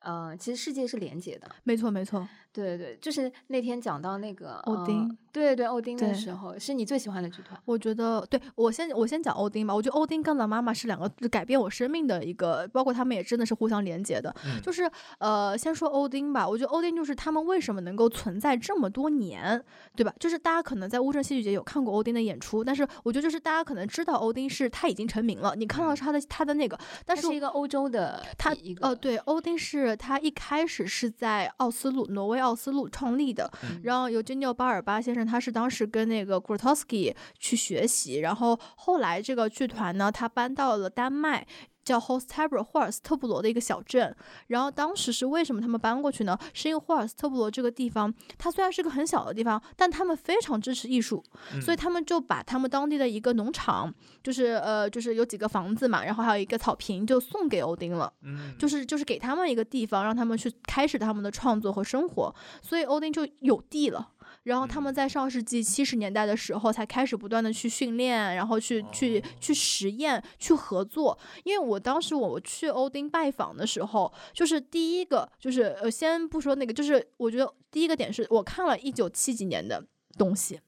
[0.00, 7.60] 呃，其实世界是连接的，没错没错，对对对，就是那天讲到那个欧丁，对对对，欧丁的时候，是你最喜欢的剧团。
[7.64, 9.74] 我觉得，对我先我先讲欧丁吧。
[9.74, 14.32] 我觉得欧丁跟老妈妈是两个改变我生命的一个，包括他们也真的是互相连接的。
[14.62, 19.60] 就是呃，先说欧丁吧，我觉得欧丁就是他们为什么能够存在这么多年，
[19.96, 20.14] 对吧？
[20.20, 29.96] 就是大家可能在乌镇戏剧节有看过欧丁的演出，但是我觉得就是大家可能知道欧丁是他已经成名了，你看到是他的他的那个，但是一个欧洲的他一个哦，对，欧丁是。
[30.04, 33.50] 他一开始是在奥斯陆，挪威奥斯陆创立的。
[33.84, 38.20] 然后由金尼奥·巴尔巴先生，他是当时跟那个 Grotowski 去学习。
[38.20, 41.46] 然后后来这个剧团呢，他搬到了丹麦。
[41.84, 44.16] 叫 Hostabro 霍尔斯特布罗的一个小镇，
[44.46, 46.34] 然后当时是为什么他们搬过去呢？
[46.54, 51.22] 是因为霍尔斯特布罗这个地方，它虽然是个很小的地方，但他们非常支持艺术，
[51.60, 58.10] 所以他们就把他们当地的一个农场，就是呃，就是有几个房子嘛，然后还有一个草坪，就送给欧丁了，
[58.58, 64.12] 就是就是给他们一个地方，让他们去开始他们的创作和生活，所以欧丁就有地了。
[64.44, 71.18] 然后他们在上世纪七十年代的时候才开始不断的去训练，然后去去去实验，去合作。
[71.44, 79.84] 因为我当时我去欧丁拜访的时候，就是第一个就是呃，先不说那个，就是我觉得第一个点是我看了一九七几年的
[80.16, 80.60] 东西。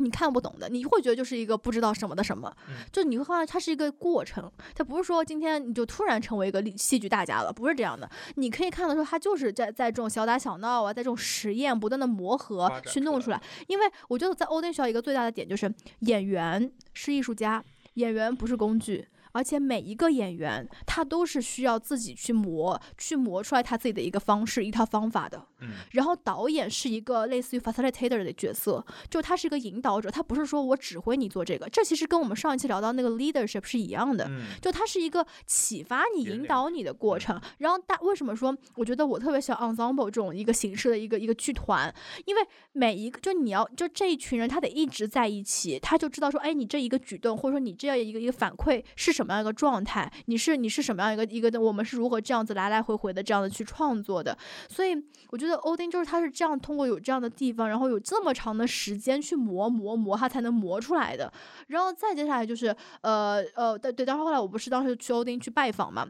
[0.00, 2.52] 你看不懂的，你会觉得就是一个不知道什么的什么，
[2.90, 8.10] 就你会发现它是一个过程，它不是说今天你就突然成为一个戏剧大家了，不是这样的。
[8.36, 13.40] 你可以看到说，他就是在在这种小打小闹啊，在这种实验不断的磨合去弄出来。
[13.66, 17.62] 因为我觉得在欧丁学校一个最大的点就是演员是艺术家，
[17.94, 25.46] 演员不是工具，而且每一个演员他都是需要自己去磨，去磨出来他自己的一个方式，一套方法的。
[25.60, 34.26] 嗯然后导演是一个类似于 facilitator 的角色，就他是一个引导者，他不是说我指挥你做这个，这其实跟我们上一期聊到那个 leadership 是一样的。
[34.28, 37.40] 嗯就他是一个启发你、引导你的过程。
[37.58, 41.92] 然后大为什么说我觉得我特别喜欢 ensemble 这种一个形式的一个一个剧团，
[42.26, 42.42] 因为
[42.72, 54.36] 每一个就你要就这一群人他得一直在一起，他就知道说，哎，你这一个举动或者说你这样一个一个反馈是什么样一个状态，你是你是什么样一个一个的，我们是如何这样子来来回回的这样的去创作的。
[54.68, 54.94] 所以
[55.30, 61.32] 我觉得欧丁就是他是这样通过有这样的地方，然后有这么长的时间去磨磨磨，他才能磨出来的。
[61.68, 66.06] 然后再接下来就是呃呃，对对，但是后来我不是当时去欧丁去拜访嘛。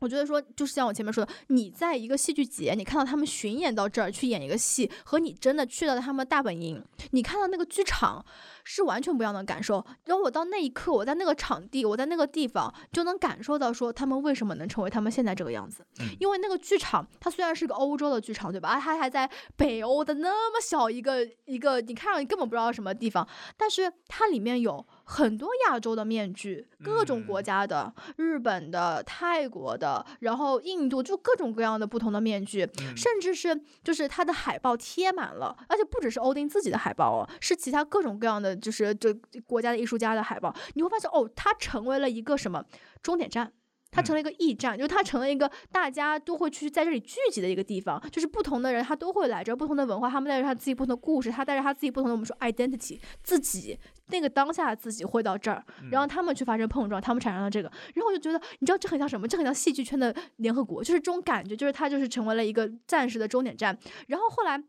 [0.00, 8.24] 我觉得说，就是像我前面说的，你在一个戏剧节，你看到他们巡演到这儿去演一个戏，和你真的去到他们大本营，你看到那个剧场
[8.64, 9.84] 是完全不一样的感受。
[10.04, 15.84] 然后我到那一刻，我在那个场地，我在那个地方，就能感受到说他们为什么能成为他们现在这个样子。
[16.00, 18.70] 嗯因为那个剧场，它虽然是个欧洲的剧场，对吧？
[18.70, 23.26] 啊它还在北欧的那么小一个一个，你看上去根本不知道什么地方，
[23.56, 27.44] 但是它里面有很多亚洲的面具，各种国嗯。
[27.44, 32.94] 家的，日本的、泰国的，然后印度，就各种各样的不同的面具，嗯。
[32.94, 39.14] 甚至是就是它的海报贴满了，而且不只是欧丁自己的海报哦，是其他各种各样的就是这
[39.46, 42.62] 国家的艺术家的海报，你会发现哦，它成为了一个什么
[43.02, 43.50] 终点站。
[43.90, 53.78] 它成了一个驿站，就是它成了一个大家都会去在这里聚集的一个地方，就是不同的人他都会来这儿，不同的文化，他们带着他自己不同的故事，他带着他自己不同的我们说 identity，自己
[54.08, 59.26] 那个当下的自己会到这儿，然后他们去发生碰撞，他们产生了这个，然后我就觉得，你知道这很像什么？
[59.26, 63.78] 这很像戏剧圈的联合国，就是这种感觉，就是它就是成为了一个暂时的终点站。
[64.06, 64.62] 然后后来。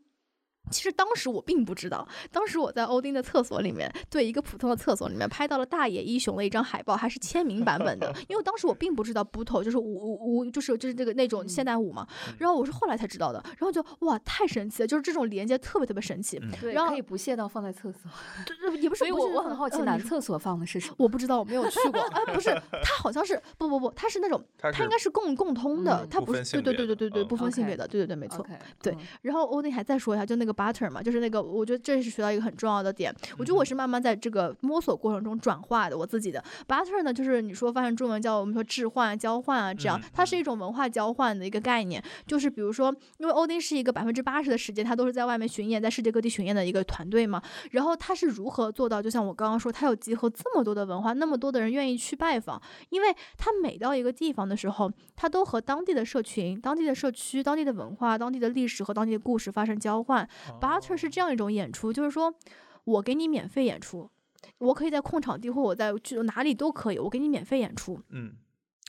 [0.70, 8.14] 其实当时我并不知道，当时我在欧丁的厕所里面，对一个普通的厕所里面拍到了大野一雄的一张海报，还是签名版本的。
[8.28, 12.08] 因为当时我并不知道 Buto 就是舞舞舞，就是就是这个那种现代舞嘛。
[12.38, 16.38] 然后我是后来才知道的，然后就哇太神奇了，就是这种连接特别特别神奇。
[16.42, 18.10] 嗯对，然后可以不屑到放在厕所。
[18.80, 20.96] 也不是，所以我我很好奇，男厕所放的是什么？
[21.00, 22.00] 我不知道，我没有去过。
[22.12, 22.50] 哎，不是，
[22.84, 28.46] 它好像是不不不，它是那种，它它应该是共共通的，嗯它不是对对对对对对，嗯不分性别的，对对对，没错。
[28.82, 33.16] 对嗯然后欧丁还再说一下，就那个 butter 嘛，就是那个，我觉得这是学到一个很重要的点。
[33.38, 42.04] 我觉得我是慢慢在这个摸索过程中转化的我自己的 butter 呢，就是你说翻成中文叫我们说置换、交换啊，这样嗯，它是一种文化交换的一个概念。
[42.28, 47.42] 就是比如说，因为欧丁是一个百分之八十的时间，他都是在外面巡演，在世界各地巡演的一个团队嘛。
[47.72, 49.02] 然后他是如何做到？
[49.02, 60.28] 就像我刚刚说，他有集合这么多的文化，那么多的人愿意去拜访，因为他每到一个地方的时候，他都和当地的社群、当地的社区、当地的文化、当地的历史和当地的故事发生交换。
[60.60, 62.34] Butter 是这样一种演出，就是说
[62.84, 64.10] 我给你免费演出，
[64.58, 68.02] 我可以在空场地或我在去哪里都可以，我给你免费演出。
[68.10, 68.36] 嗯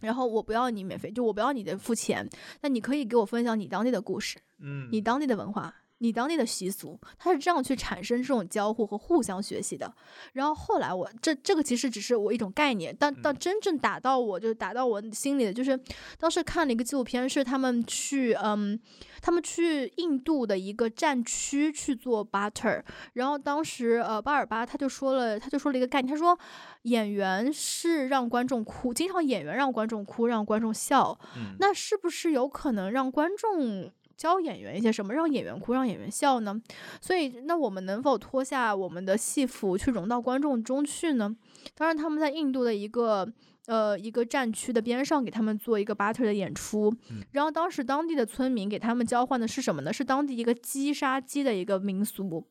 [0.01, 2.27] 然后我不要你免费，就我不要你的付钱，
[2.63, 9.91] 那你可以给我分享你当地的故事，嗯，你当地的文化，你当地的习俗，它是这样去产生这种交互和互相学习的。
[10.35, 13.37] 然后后来我这这个其实只是我一种概念，但但。
[13.41, 15.81] 真正打到我就打到我心里的，就是
[16.19, 18.79] 当时看了一个纪录片，是他们去嗯，
[19.23, 22.83] 他们去印度的一个战区去做 butter，
[23.15, 26.39] 然后当时呃巴尔巴他就说了，他就说了一个概念，他说
[26.83, 31.57] 演员是让观众哭，经常演员让观众哭，让观众笑，嗯。
[31.59, 33.91] 那是不是有可能让观众
[34.21, 36.61] 教演员一些什么，让演员哭，让演员笑呢？
[37.01, 41.35] 所以，那我们能否脱下我们的戏服去融到观众中去呢？
[41.75, 43.33] 当然，他们在印度的一个。
[43.67, 49.93] 呃，一个战区的边上给他们做一个 butter 的演出，嗯然后当时当地的村民给他们交换的是什么呢？
[49.93, 52.45] 是当地一个鸡杀鸡的一个民俗，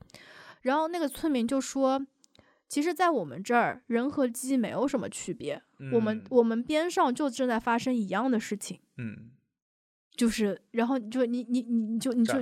[0.61, 1.99] 然后那个村民就说，
[2.70, 5.61] 其实，在我们这儿，人和鸡没有什么区别，
[5.91, 8.80] 我们嗯我们边上就正在发生一样的事情。
[8.97, 9.32] 嗯
[10.20, 12.34] 就是，然后就你你你你就你就，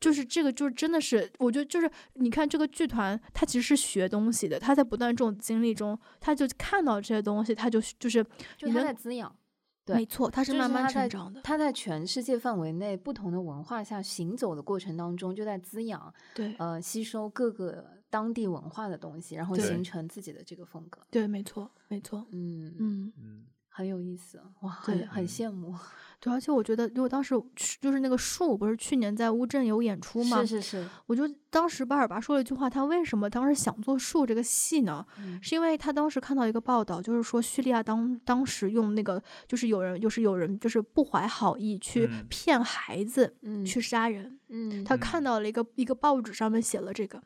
[0.00, 8.24] 就是这个就是真的是，我觉得就是你看这个剧团，他其实是学东西的，他在不断这种经历中，他就看到这些东西，他就就是
[8.56, 9.36] 就它你能在滋养，
[9.84, 21.02] 对没错，他是慢慢成长的，他在全世界范围内不同的文化下行走的过程当中，就在滋养对呃吸收各个当地文化的东西，然后形成自己的这个风格。
[21.10, 23.44] 对，没错，没错，嗯，嗯，嗯
[23.80, 25.74] 很有意思，哇，很很嗯羡慕。
[26.20, 35.06] 对，而且我觉得，因为当时去就是那个树不是去年在乌镇有演出吗，是是是，我就当时巴尔巴说了一句话，他为什么当时想做树这个戏呢？
[35.18, 47.22] 嗯是因为他当时看到一个报道，就是说叙利亚当当时用那个，就是有人就是有人就是不怀好意去嗯骗孩子嗯去杀人，嗯，他嗯看到了一个一个报纸上面写了这个，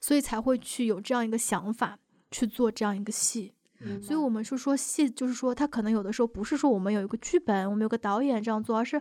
[0.00, 1.96] 所以才会去有这样一个想法
[2.32, 3.52] 去做这样一个戏。
[3.78, 9.00] 明所以我们是说戏，就是说他可能有的时候不是说我们有一个剧本，我们有个导演这样做，而是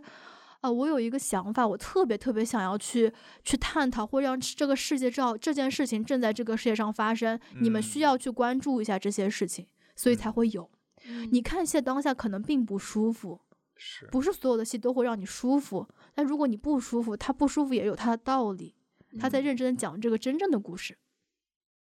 [0.61, 3.13] 啊，我有一个想法，我特别特别想要去
[3.43, 8.01] 去探讨，或让这个世界知道这件事情正在这个世界上发生，你们需嗯。
[8.01, 10.69] 要去关注一下这些事情，所以才会有。
[11.31, 13.39] 你看戏当下可能并不舒服，
[13.75, 14.07] 是。
[14.07, 18.73] 不是所有的戏都会让你舒服，但如果你不舒服，他不舒服也有他的道理，
[19.19, 19.43] 他在嗯。
[19.43, 20.97] 认真的讲这个真正的故事。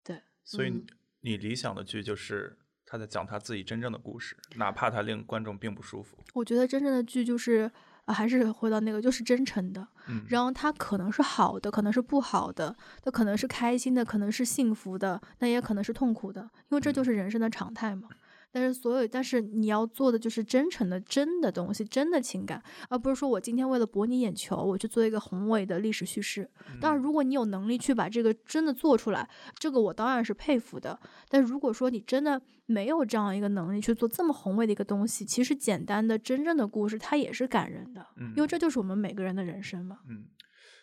[0.02, 0.84] 对所以
[1.20, 2.58] 你理想的剧就是
[2.92, 6.14] 他在讲他自己真正的故事，哪怕他令观众并不舒服。
[6.34, 7.72] 我觉得真正的剧就是，
[8.04, 9.88] 呃、还是回到那个，就是真诚的。
[10.08, 18.10] 嗯，然后他可能是好的，可能是不好的，他可能是开心的，可能是幸福的，那也可能是痛苦的，因为这就是人生的常态嘛。
[18.52, 26.48] 但是所有，但是你要做的就是真诚的、真的东西，真的情感，而不是说我今天为了博你眼球，我去做一个宏伟的历史叙事。
[26.80, 29.28] 当然，如果你有能力去把这个真的做出来，
[29.58, 31.00] 这个我当然是佩服的。
[31.30, 40.00] 但如果说你真的没有这样一个能力去做这么宏伟的一个东西，其实简单的真正的故事它也是感人的，嗯因为这就是我们每个人的人生嘛。
[40.08, 40.26] 嗯，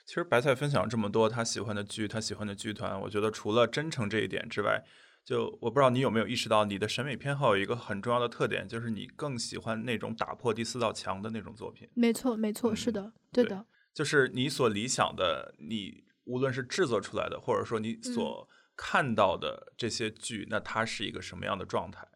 [0.05, 4.84] 其实白菜分享这么多他喜欢的剧，他喜欢的剧团，我觉得除了真诚这一点之外，
[5.26, 11.88] 就我不知道你有没有意识到，你的审美偏好有一个很重要的特点，就是你更喜欢那种打破第四道墙的那种作品。
[11.93, 22.07] 没错，没错，是嗯的，对对的，就是你所理想的，你无论是制作出来的，或者说你嗯所看到的这些剧，那它是一个什么样的状态？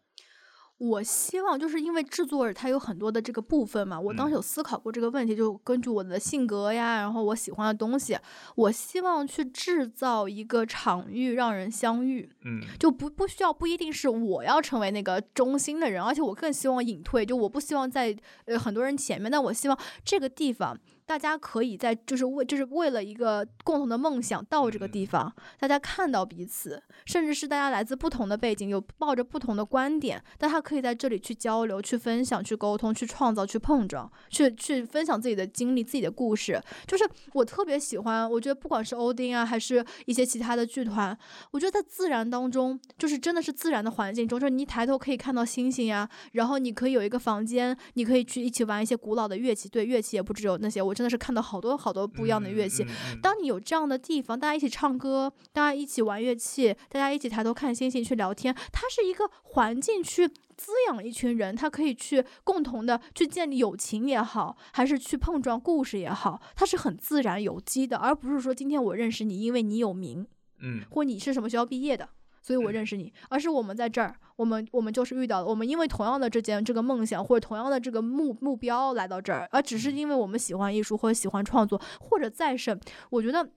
[0.78, 4.36] 我希望就是因为制作它有很多的这个部分嘛，我当时嗯。
[4.36, 8.18] 有思考过这个问题，就根据我的性格呀，然后我喜欢的东西，
[8.56, 12.60] 我希望去制造一个场域让人相遇，嗯。
[12.78, 18.14] 就不不需要不一定是我要成为那个中心的人，而且我更希望隐退，就我不希望在
[18.46, 36.60] 呃很多人前面，但我希望这个地方大家可以在就是为就是为了一个共同的梦想到这个地方，大家看到彼此，甚至是大家来自不同的背景，有抱着不同的观点，但他可以在这里去交流、去分享、去沟通、去创造、去碰撞、去去分享自己的经历、自己的故事。
[36.86, 41.16] 就是我特别喜欢，我觉得不管是欧丁啊，还是一些其他的剧团，
[41.50, 49.68] 我觉得在自然当中，就是真的是自然的环境中，就是你一抬头可以看到星星呀，然后你可以有一个房间，你可以去一起玩一些古老的乐器。
[49.68, 52.86] 对，乐器也不只有那些，我真的是看到好多好多不一样的乐器。
[53.20, 70.26] 当你有这样的地方，大家一起唱歌，大家一起玩乐器，大家一起抬头看星星去聊天，它是一个环境去滋养一群人，他可以去共同的去建立友情也好，还是去碰撞故事也好，它是很自然有机的，而不是说今天我认识你，因为你有名，
[70.60, 72.08] 嗯或你是什么学校毕业的。
[72.44, 82.78] 所以我认识你，而是我们在这儿，我们我们就是遇到了，我们因为同样的这件这个梦想或者同样的这个目目标来到这儿，而只是因为我们喜欢艺术或者喜欢创作，或者再生，
[83.08, 83.48] 我觉得。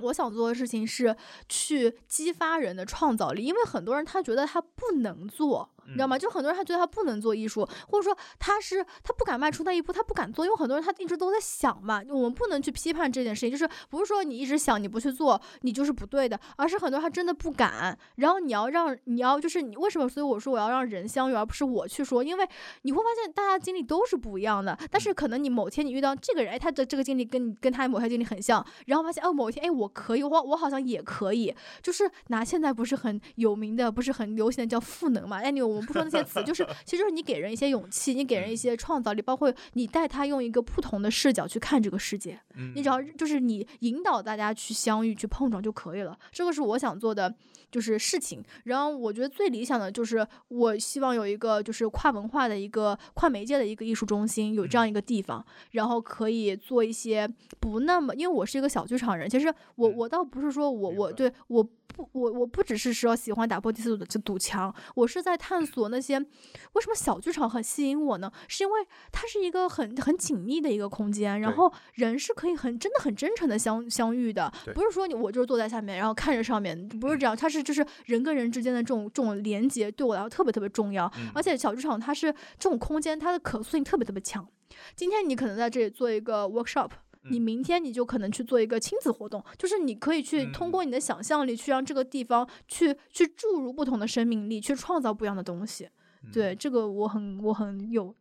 [0.00, 1.16] 我想做的事情是
[1.48, 6.18] 去激发人的创造力，因为很多人他觉得他不能做，你知道吗？
[6.18, 12.02] 就很多人他觉得他不能做艺术，或者说他是他不敢迈出那一步，他不敢做，因为很多人他一直都在想嘛。
[12.08, 17.96] 我们不能去批判这件事情，就是不是说你一直想你不去做，你就是不对的，而是很多人他真的不敢。
[18.16, 20.08] 然后你要让你要就是你为什么？
[20.08, 22.48] 所以我说我要让人相遇，而不是我去说，因为
[22.82, 35.38] 你会发现大家经历都是不一样的，但是可能你某天你遇到这个人，哎，他的这个经历跟你跟他某天经历很像，然后发现哦，某一天哎我可以，我我好像也可以，就是拿现在不是很有名的，不是很流行的叫赋能嘛？
[35.38, 42.38] 哎，你我们不说那些词，就是 其实就是你给人一些勇气，你给人一些创造力，包括你带他用一个不同的视角去看这个世界。
[42.56, 46.18] 嗯你只要就是你引导大家去相遇、去碰撞就可以了。
[46.32, 47.32] 这个是我想做的，
[47.70, 48.42] 就是事情。
[48.64, 57.28] 然后我觉得最理想的就是，我希望有一个就是跨文化的一个跨媒介的一个艺术中心，有这样一个地方，然后可以做一些
[57.60, 61.66] 不那么，因为我是一个小剧场人，其实我嗯我倒不是说我我对我。
[61.96, 68.30] 不，我我不只是说喜欢打破第四堵这堵墙，我是在探索那些为什么小剧场很吸引我呢？
[68.48, 68.80] 是因为
[69.12, 84.46] 它是一个很很紧密的一个空间，然后人是可以很真的很真诚的相相遇的，不是说你我就是坐在下面，然后看着上面，不是这样，它是就是人跟人之间的这种这种连接对我来说特别特别重要，嗯而且小剧场它是这种空间，它的可塑性特别特别强。
[84.94, 86.90] 今天你可能在这里做一个 workshop。
[87.30, 95.88] 你嗯明天你就可能去做一个亲子活动，就是你可以去通嗯过你的想象力去让这个地方去去注入不同的生命力，去创造不一样的东西。
[96.24, 98.14] 嗯对，这个我很我很有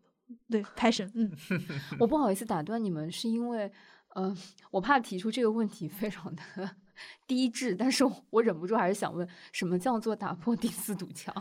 [0.49, 1.31] 对 passion，嗯，
[1.99, 3.71] 我不好意思打断你们，是因为，
[4.13, 4.35] 呃，
[4.69, 6.41] 我怕提出这个问题非常的
[7.25, 11.33] 低智，但是我我忍不住还是想问，什么叫做打破第四堵墙？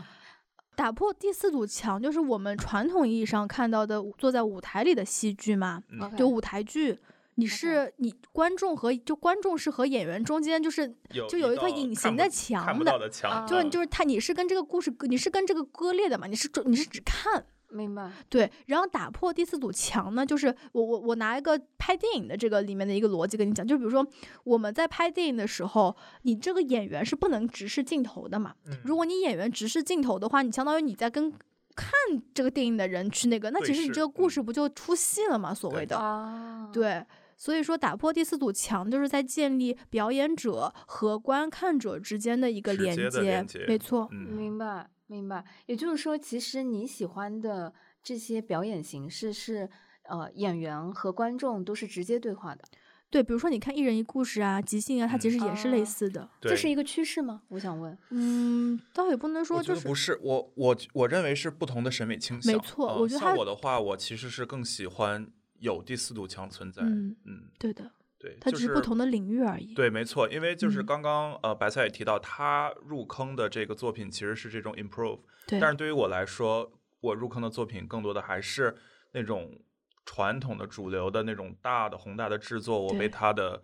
[0.75, 5.83] 打破第四堵墙就是我们传统意义上看到的坐在舞台里的戏剧嘛，
[6.17, 6.97] 就舞台剧。
[7.39, 18.11] 你是你观众和就观众是和演员中间就是有就有一个隐形的墙的到的墙，就是嗯就是他你是跟这个故事你是跟这个割裂的嘛，你是你是只看，明白。
[18.27, 24.05] 对，然后打破第四堵墙呢，就是我我我拿一个拍电影的这个里面的一个逻辑跟你讲，就比如说
[24.43, 28.55] 我们在拍电影的时候，你这个演员是不能直视镜头的嘛。
[28.65, 31.31] 嗯如果你演员直视镜头的话，你相当于你在跟
[31.75, 31.91] 看
[32.33, 35.53] 这个电影的人去那个，那其实你这个故嗯事不就出戏了嘛？
[35.53, 35.95] 所谓的。
[35.95, 37.05] 啊，对，
[37.37, 43.21] 所以说打破第四堵墙，就是在建立表演者和观看者之间的一个连接。
[43.21, 45.45] 连接没错，嗯，明白明白。
[45.67, 47.71] 也就是说，其实你喜欢的
[48.01, 49.69] 这些表演形式是
[50.03, 52.63] 呃演员和观众都是直接对话的，
[53.09, 56.27] 对，比如说你看一人一故事啊、即兴啊，它其嗯实也是啊类似的。
[56.41, 57.43] 对这是一个趋势吗？
[57.49, 57.97] 我想问。
[58.09, 62.51] 嗯，倒也不能说就是不是，我我我认为是不同的审美倾向。
[62.51, 65.29] 没错呃我觉得它像我的话，我其实是更喜欢
[65.59, 66.83] 有第四堵墙存在。
[66.83, 69.73] 嗯嗯，对的，对，它只是不同的领域而已。
[69.73, 78.75] 对，没错，因为就是嗯刚刚、呃白菜也提到，他入坑的这个作品其实是这种 improve，对，但是对于我来说，我入坑的作品更多的还是
[79.13, 79.59] 那种
[80.05, 83.61] 传统的主流的那种大的宏大的制作，我被它的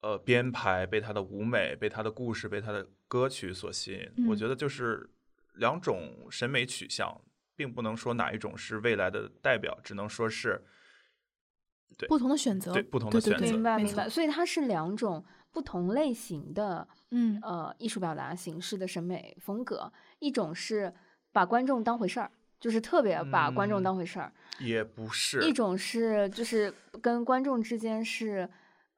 [0.00, 4.26] 呃编排、被它的舞美、被它的故事、被它的歌曲所吸引。
[4.28, 5.10] 我嗯觉得就是
[5.54, 7.20] 两种审美取向，
[7.56, 10.64] 并不能说哪一种是未来的代表，只能说是
[11.96, 20.92] 对不同的选择，对不同的对对选择明白明白，所以它是两种不同类型的嗯，呃艺术表达形式的审美风格，一种是
[21.32, 25.08] 把观众当回事儿，就是特别把观众嗯当回事儿；也不。
[25.08, 25.42] 是。
[25.42, 28.48] 一种是就是跟观众之间是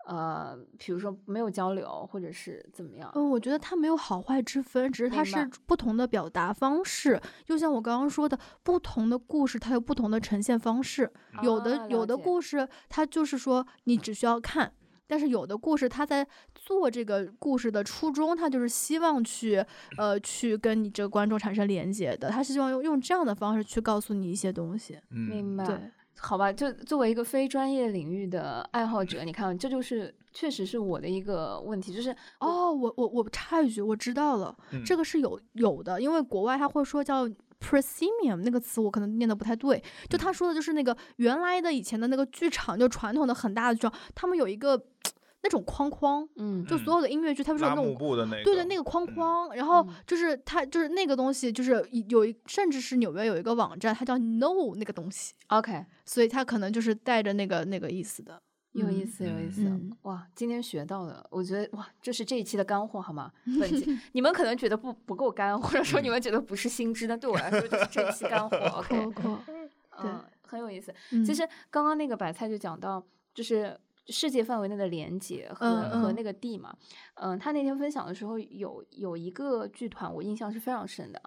[0.06, 3.10] 呃，比如说没有交流，或者是怎么样。
[3.14, 7.20] 嗯，我觉得它没有好坏之分，只是它是不同的表达方式。
[7.44, 11.12] 就像我刚刚说的，不同的故事它有不同的呈现方式。
[11.42, 14.72] 有的、啊有的故事，它就是说你只需要看。
[15.08, 19.64] 但是有的故事，它在做这个故事的初衷，它就是希望去，
[19.98, 22.28] 呃，去跟你这个观众产生连接的。
[22.28, 24.98] 他是希望用用这样的方式去告诉你一些东西。
[25.10, 25.64] 嗯明白。
[25.64, 25.80] 对，
[26.18, 32.10] 好吧，就作为一个非专业领域的爱好者，你看，这就是确实是我的一个问题，就是
[32.40, 37.28] 哦，我我我插一句，我知道了，嗯这个是有有的，因为国外他会说叫
[37.60, 39.82] proscenium 那个词，我可能念的不太对。
[40.08, 44.82] 就嗯他说的就是那个原来的以前的那个剧场，就传统的很大的剧场，他们有一个
[45.42, 47.94] 那种框框，嗯，就所有的音乐剧，它不是有那种。
[47.96, 58.34] 布的那个，对的，那个框嗯框，然后嗯就是它就是那个东西，就是有一甚至是纽约有一个网站，它叫 No 那个东西，OK，所以它可能就是带着那个那个意思的。
[58.34, 58.40] 嗯
[58.76, 59.62] 有意思，有意嗯思。
[59.64, 63.32] 嗯哇，今天学到了，我觉得哇，这是这一期的干货，好吗？
[63.58, 68.54] 本期你们可能觉得不不够干，或者说你们觉得不是新知，但对我来说就是这一期干货。
[68.76, 69.40] OK，可可，
[70.04, 70.94] 嗯，很有意思。
[71.12, 73.74] 嗯其实刚刚那个白菜就讲到，就是
[74.08, 76.76] 世界范围内的连接和、和那个地嘛。
[77.14, 81.20] 嗯、他那天分享的时候有有一个剧团，我印象是非常深的，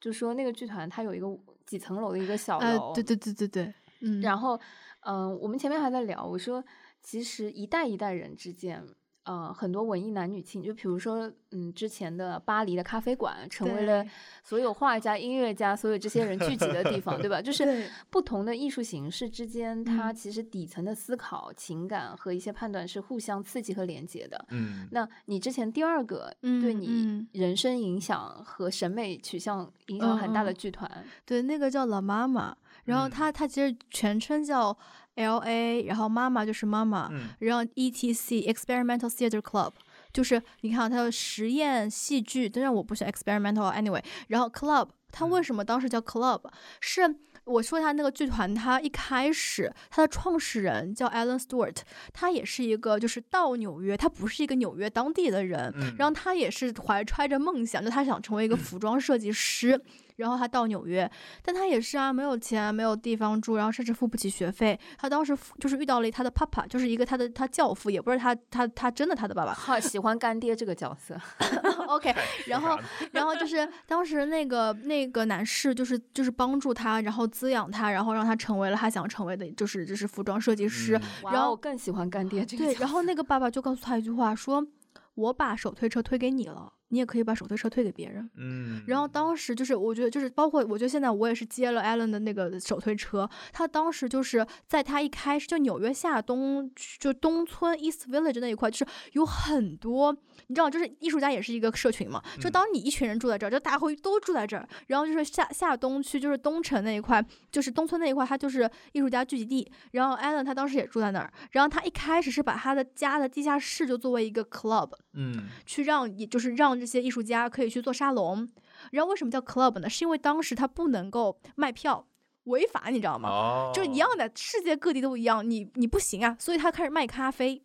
[0.00, 1.26] 就说那个剧团它有一个
[1.64, 4.60] 几层楼的一个小呃楼，，对对对对对，嗯，然后，
[5.00, 6.62] 嗯、我们前面还在聊，我说
[7.02, 8.84] 其实一代一代人之间，
[9.26, 14.04] 呃，很多文艺男女情，就比如说，嗯，之前的巴黎的咖啡馆，成为了
[14.44, 17.42] 所有画家、音乐家、所有这些人聚集的地方，对吧？
[17.42, 20.14] 就 是不同的艺术形式之间，它嗯。
[20.14, 24.46] 其实底层的思考、情感和一些判断是互相刺激和连接的。
[24.50, 27.28] 嗯，那你之前第二个对嗯你嗯。
[27.32, 30.54] 人生影响和审美取向影响很大的嗯。
[30.54, 32.54] 嗯剧团，对，那个叫 La Mama，
[32.84, 33.10] 然后嗯。
[33.10, 34.76] 它它其实全称叫
[35.16, 39.72] L A，然后妈妈就是妈妈，嗯然后 E T C Experimental Theater Club。
[40.12, 44.02] 就是你看它的实验戏剧，当然我不是 experimental anyway。
[44.28, 46.40] 然后 club，它为嗯什么当时叫 club？
[46.80, 47.02] 是
[47.44, 51.76] 我说一下那个剧团，它一开始它的创始人叫 Alan Stewart，
[52.14, 59.78] 他也是一个就是到纽约，他不是一个纽约当地的人，嗯，然后他也是怀揣着梦想，就他想成为一个 服装设计师，
[60.16, 61.10] 然后他到纽约，
[61.42, 64.78] 但他也是啊，没有钱，没有地方住，然后甚至付不起学费。
[64.98, 69.52] 他当时付就是遇到了他的 papa，就是一个他的他教父，也不是他他他真的他的爸爸。
[69.52, 71.14] 好喜欢干爹这个角色。
[71.86, 72.14] OK，
[72.48, 72.78] 然后
[73.12, 80.98] 然后就是当时那个那个男士就是就是帮助他，然后滋养他，然后让他成为了他想成为的，就是就是服装设计师。
[81.22, 84.66] 然后我更喜欢干爹这个对，然后那个爸爸就告诉他一句话，说
[85.14, 93.28] ：“我把手推车推给你了，你也可以把手推车推给别人。”嗯，然后当时就是，我觉得就是包括，我觉得现在我也是接了 Allen 的那个手推车。
[93.52, 100.16] 他当时就是在他一开始就纽约下东就东村 East Village 那一块，就是有很多，
[100.48, 102.22] 你知道，就是艺术家也是一个社群嘛。
[102.40, 104.68] 就嗯当你一群人住在这儿，就大家会都住在这儿。
[104.86, 109.70] 然后就是下下东区，就是东城那一块，就是东村那一块，它就是艺术家聚集地。
[109.92, 111.32] 然后 Allen 他当时也住在那儿。
[111.50, 118.48] 然后他一开始是把他的家的地下室就作为一个 club，嗯去让也就是让这些艺术家可以去做沙龙。
[118.92, 119.88] 然后为什么叫 club 呢？
[119.88, 122.06] 是因为当时他不能够卖票。
[122.44, 123.28] 违法，你知道吗？
[123.28, 127.60] 哦，就是一样的，世界各地都一样，你你不行啊，所以他开始卖咖啡。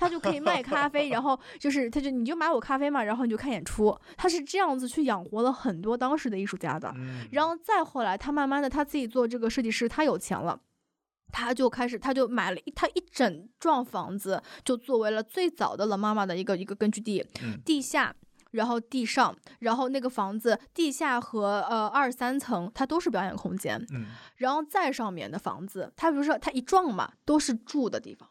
[0.00, 3.94] 他就可以卖咖啡，然后就是他就你就买我咖啡嘛，然后你就看演出。
[4.16, 6.90] 他是这样子去养活了很多当时的艺术家的。
[6.96, 10.58] 嗯，然后再后来，他慢慢的他自己做这个设计师，他有钱了，
[11.30, 18.16] 他就开始他就买了一他一整幢房子，就作为了最早的了妈妈的一个一个根据地，嗯地下。
[18.52, 23.80] 然后地上，然后那个房子地下和呃二三层，它都是表演空间。
[23.92, 24.06] 嗯
[24.38, 28.28] 然后再上面的房子，它比如说它一幢嘛，都是住的地方，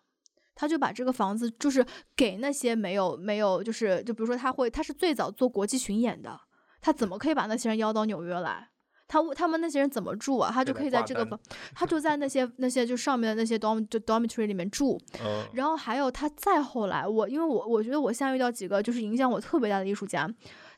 [0.60, 1.86] 他就把这个房子就是
[2.18, 6.38] 给那些没有没有，就是就比如说他会他是最早做国际巡演的，
[6.82, 8.68] 他怎么可以把那些人邀到纽约来？
[9.08, 10.52] 他他们那些人怎么住啊？
[10.54, 11.40] 他就可以在这个房，
[11.74, 15.00] 他就在那些那些就上面的那些 dorm 就 dormitory 里面住。
[15.24, 20.30] 嗯，然后还有他再后来，我因为我我觉得我现在遇到几个就是影响我特别大的艺术家，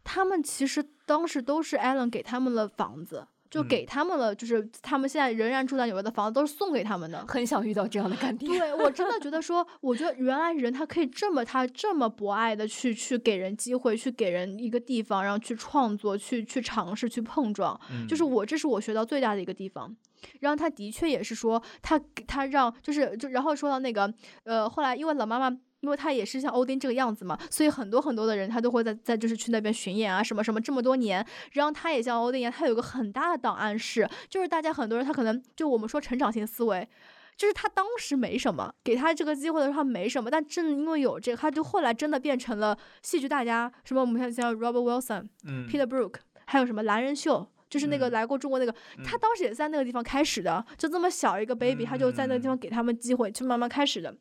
[0.04, 7.24] 他们其实当时都是 Allen 给他们的房子，就嗯给他们了，就是他们现在仍然住在纽约的房子都是送给他们的。
[7.28, 8.48] 很想遇到这样的干爹。
[8.48, 17.80] 对我真的觉得说，我觉得原来人他可以这么他这么博爱的去去给人机会，去给人一个地方，然后去创作，去去尝试，去碰撞。
[17.92, 19.94] 嗯就是我这是我学到最大的一个地方。
[20.40, 24.12] 然后他的确也是说，他他让就是就然后说到那个
[24.46, 25.58] 呃，后来因为老妈妈。
[25.82, 36.88] 因为他也是像欧丁这个样子嘛，所以很多很多的人他都会在在就是去那边巡演啊什么什么这么多年，然后他也像欧丁一样，他有个很大的档案室，就是大家很多人他可能就我们说成长型思维，
[37.36, 46.16] 就是他当时没什么，给他这个机会的时候他没什么，但正因为有这个，他就后来真的变成了戏剧大家，什么我们看像 Robert Wilson、嗯 Peter Brook，
[46.46, 47.48] 还有什么蓝人秀。
[47.72, 48.72] 就是那个嗯来过中国那个，
[49.02, 54.14] 他嗯当时也在那个地方开始的，就这么小一个 baby，他就在那个地方嗯给他们机会，去慢慢开始的。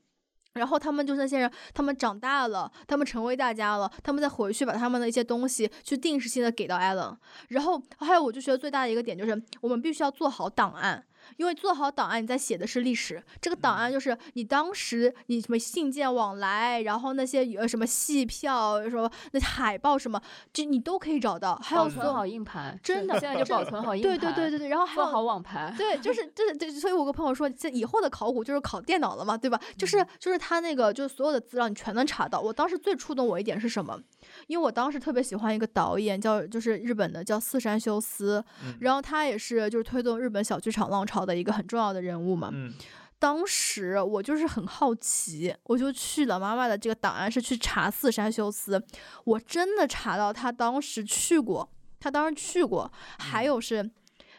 [0.55, 7.17] 然后他们就是那些人，他们长大了，他们成为大家了，他们再回去把他们的一些东西去定时性的给到艾伦。
[7.49, 11.05] 然后还有，我就觉得最大的一个点就是，我们必须要做好档案，
[11.41, 13.23] 因为做好档案，你在写的是历史。
[13.41, 20.21] 这个档案就是你当时你什么信件往来，然后那些呃什么戏票、什么那海报什么，
[20.53, 21.57] 这你都可以找到。
[21.65, 25.75] 还有所有保存好硬盘，真的现在就保存好硬对盘，对对对对对，然后还做有好网盘。
[25.79, 29.59] 对，就是 就是对，所以我有个朋友说，这以后的考古就是考电脑了嘛，对吧？
[29.79, 32.39] 就是就是他那个就是所有的资料你全能查到。
[32.39, 33.99] 我当时最触动我一点是什么？
[34.47, 42.51] 因为我当时特别喜欢一个导演，叫就是日本的叫四山修斯，嗯然后他也是就是推动日本小剧场浪潮的一个很重要的人物嘛。
[42.53, 42.73] 嗯
[43.19, 48.83] 当时我就是很好奇，我就去了妈妈的这个档案室去查四山修斯，
[49.25, 53.91] 我真的查到他当时去过，他当时去过，还有是，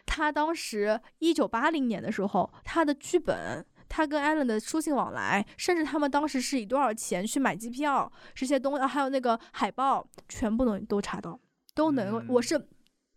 [0.08, 3.64] 他当时一九八零年的时候，他的剧本。
[3.94, 11.38] 他跟艾伦的书信往来，甚至他们当时是以多少钱去买机票，这些东西，啊还有那个海报，全部能都查到，
[11.76, 12.24] 都能够。
[12.34, 12.68] 我嗯是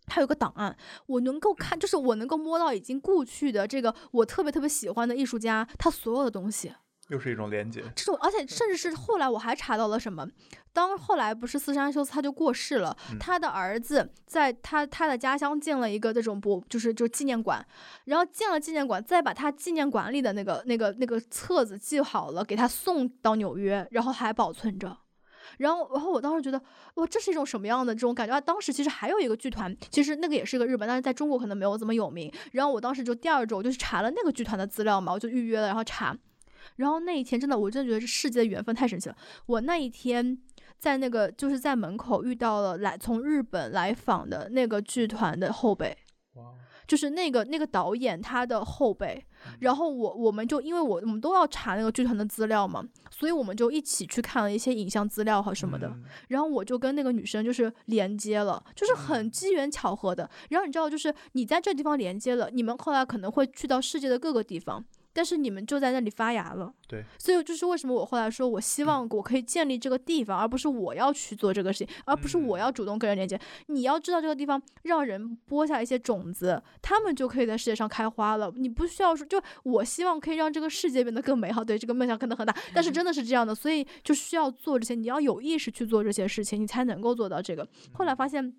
[0.07, 0.76] 他有个档案，
[1.07, 6.72] 我能够看，就是我能够摸到已经故去的这个我特别特别喜欢的艺术家他所有的东西。
[7.09, 7.82] 又是一种连接。
[7.94, 10.26] 这种，而且甚至是后来我还查到了什么，
[10.72, 17.62] 当后来不是四山修斯他就过世了，嗯他的儿子在他他的家乡建了一个这种博，就是就纪念馆，
[18.07, 24.96] 然后建了纪念馆，再把他纪念馆里的那个那个那个册子记好了，给他送到纽约，然后还保存着。
[25.59, 26.61] 然后，然后我当时觉得，
[26.94, 28.40] 哇，这是一种什么样的这种感觉啊？
[28.40, 32.32] 当时其实还有一个剧团，其实那个也是个日本，但是在中国可能没有这么有名。
[32.52, 36.16] 然后我当时就第二周我就去查了那个剧团的资料嘛，我就预约了，然后查。
[36.76, 39.16] 然后那一天真的，我真的觉得这世界的缘分太神奇了。
[39.46, 40.36] 我那一天
[40.78, 45.96] 在那个就是在门口遇到了来从日本来访的那个剧团的后辈，
[46.34, 46.52] 哇，
[46.87, 49.24] 就是那个那个导演他的后辈，
[49.61, 55.89] 然后我我们就因为我我们都要查那个剧团的资料嘛，所以我们就一起去看了一些影像资料和什么的。
[55.89, 60.28] 嗯然后我就跟那个女生就是连接了，就是很机缘巧合的。
[60.51, 64.85] 然后你知道，就是你在这地方连接了，你们后来可能会去到世界的各个地方。
[65.14, 73.40] 但是你们就在那里发芽了，对，所以就是为什么我后来说我希望我可以建立这个地方，而不是我要去做这个事情，而不是我嗯要主动跟人连接。
[73.68, 78.52] 你要知道这个地方，让人播下一些种子，他们就可以在世界上开花了。
[78.56, 81.64] 你不需要说，就我希望可以让这个世界变得更美好。
[81.64, 87.66] 对，这个梦想可能很大，但是真的是这样的，所以就需要做这些，你要有意识去做这些事情，你才能够做到这个。
[87.92, 88.52] 后来发现。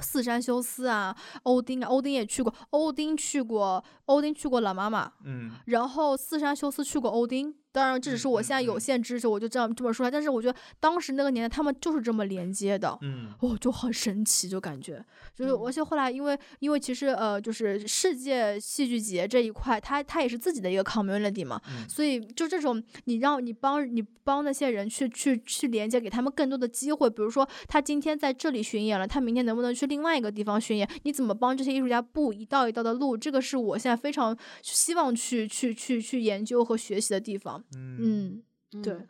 [0.00, 5.52] 四山修斯啊，欧丁啊，欧丁也去过，欧丁去过，欧丁去过老妈妈，嗯。
[5.66, 10.08] 然后四山修斯去过欧丁，当然这只是我嗯现在有嗯限知识，我就这样这么说。
[10.08, 15.04] 但是我觉得当时那个年代他们就是这么连接的，嗯哦，就很神奇，就感觉
[15.34, 30.88] 就是，嗯而且后来因为因为其实呃，就是世界戏剧节这一块，它它也是自己的一个 community 嘛，嗯所以就这种你让你帮你帮那些人去去去连接，给他们更多的机会，比如说他今天在这里巡演了，他明天能不能去另外一个地方巡演？
[31.02, 33.16] 你怎么帮这些艺术家布一道一道的路？
[33.16, 37.62] 这个是我现在非常希望去去去去研究和学习的地方。
[37.72, 38.42] 嗯，
[38.72, 39.08] 嗯，对嗯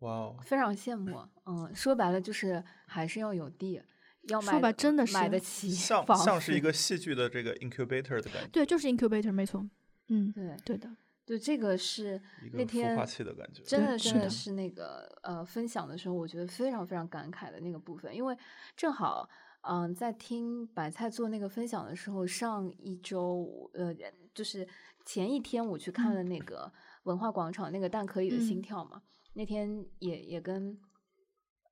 [0.00, 1.18] 哇哦，非常羡慕。
[1.46, 3.80] 嗯，说白了就是还是要有地，
[4.28, 9.66] 要说买白真的是买得起像 像是一个戏剧的这个 incubator 的感觉，对，就是 incubator，没错。
[10.08, 10.88] 嗯，对对的，
[11.24, 12.20] 对，这个是
[12.52, 13.62] 那天化器的感觉。
[13.64, 18.36] 真的的真的是那个呃分享的时候，我觉得非常非常感慨的那个部分，因为
[18.76, 19.28] 正好
[19.62, 23.92] 嗯、在听白菜做那个分享的时候，上一周呃
[24.32, 24.64] 就是
[25.04, 26.72] 前一天我去看嗯了那个
[27.06, 29.02] 文化广场那个蛋壳里的心嗯跳嘛，
[29.32, 30.78] 那天也也跟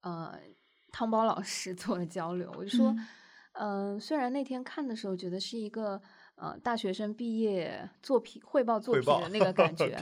[0.00, 0.36] 呃
[0.90, 2.88] 汤包老师 做了交流，我就说。
[2.90, 3.06] 嗯
[3.56, 6.02] 嗯，虽然那天看的时候觉得是一个
[6.34, 9.96] 呃大学生毕业作品汇报作品的那个感 觉，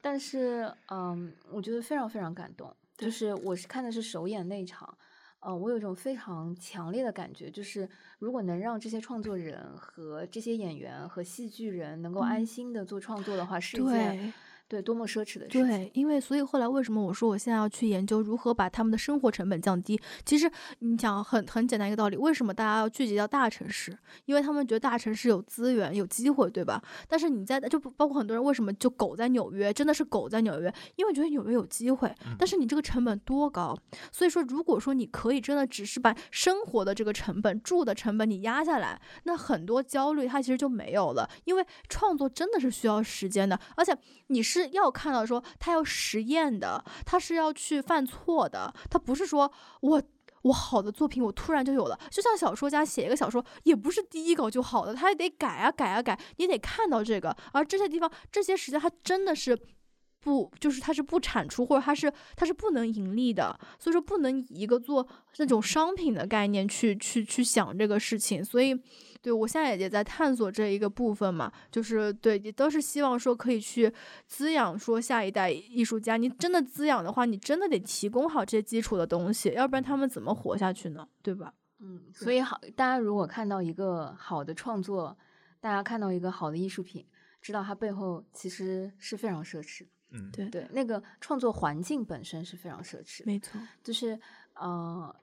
[0.00, 2.74] 但是嗯，我觉得非常非常感动。
[2.96, 4.96] 就是我是看的是首演那一场，
[5.40, 7.86] 呃，我有一种非常强烈的感觉，就是
[8.18, 14.32] 如果能让这些创作人和这些演员和戏剧人能够安嗯心的做创作的话，是一件
[14.68, 14.82] 对。
[14.88, 15.66] 多么奢侈的事情。
[15.66, 20.00] 对，因为所以后来为什么我说我现在要去研究如何把他们的生活成本降低？
[20.24, 23.96] 其实你讲很很简单一个道理，为什么大家要聚集到大城市？
[24.24, 26.82] 因为他们觉得大城市有资源、有机会，对吧？
[27.06, 33.76] 但是你在就不包括很多人为什么就狗在纽约，真的是狗在纽约，因为觉得纽约有机会，但是你这个成本多高？
[34.10, 43.96] 所以说，如果说你可以真的只是把生活的这个成本、住的成本你压下来，那很多焦虑它其实就没有了，因为创作真的是需要时间的，而且
[44.28, 49.50] 你是是要看到说他要实验的，他是要去犯错的，他不是说
[49.80, 50.02] 我。
[50.42, 51.98] 我好的作品，我突然就有了。
[52.12, 57.36] 就像小说家写一个小说，也不是第一稿就好的，他也得改啊改啊改，你得看到这个。
[57.52, 59.58] 而这些地方，这些时间，他真的是
[60.20, 63.58] 不，就是它是不产出，或者它是它是不能盈利的。
[63.78, 65.06] 所以说，不能以一个做
[65.38, 68.44] 那种商品的概念去去去想这个事情。
[68.44, 68.74] 所以，
[69.22, 73.92] 对我现在也在探索这一个部分嘛，就是对，也都是希望说可以去
[74.26, 76.16] 滋养说下一代艺术家。
[76.16, 81.06] 你真的滋养的话，你真的得提供好这些基础的东西，要不然他们怎么活下去呢？
[81.22, 81.54] 对吧？
[81.80, 85.16] 嗯，所以好，大家如果看到一个好的创作，
[85.60, 87.06] 大家看到一个好的艺术品，
[87.40, 89.90] 知道它背后其实是非常奢侈的。
[90.10, 94.18] 嗯，对，对，那个创作环境本身是非常奢侈，没错，就是
[94.54, 95.14] 呃，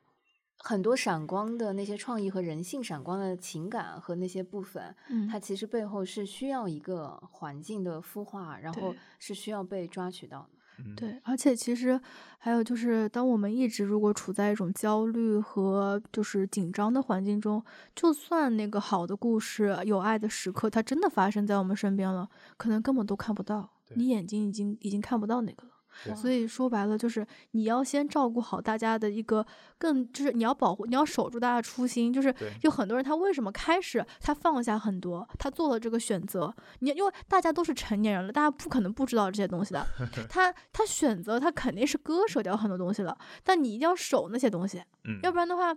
[0.58, 5.28] 很多闪光的那些创意和人性闪光的情感和那些部分，嗯。
[5.28, 10.50] 它其实背后是需要一个环境的孵化，然后是需要被抓取到的。
[10.78, 12.00] 嗯，对，而且其实
[12.38, 17.64] 还有就是，当我们一直如果处在一种焦虑和就是紧张的环境中，
[17.96, 25.72] 就算那个好的故事、有爱的时刻，它真的发生在我们身边了，可能根本都看不到，对你眼睛已经已经看不到那个了。
[26.14, 29.46] 所以说白了，就是你要先照顾好大家的一个
[29.78, 32.12] 更，就是你要保护，你要守住大家的初心。
[32.12, 39.88] 就是有很多人他为什么开始他放下很多，他做了这个选择，你因为大家都是成年人了，大家不可能不知道这些东西的。
[40.30, 45.74] 他他选择他肯定是割舍掉很多东西了，但你一定要守那些东西，嗯，要不然的话。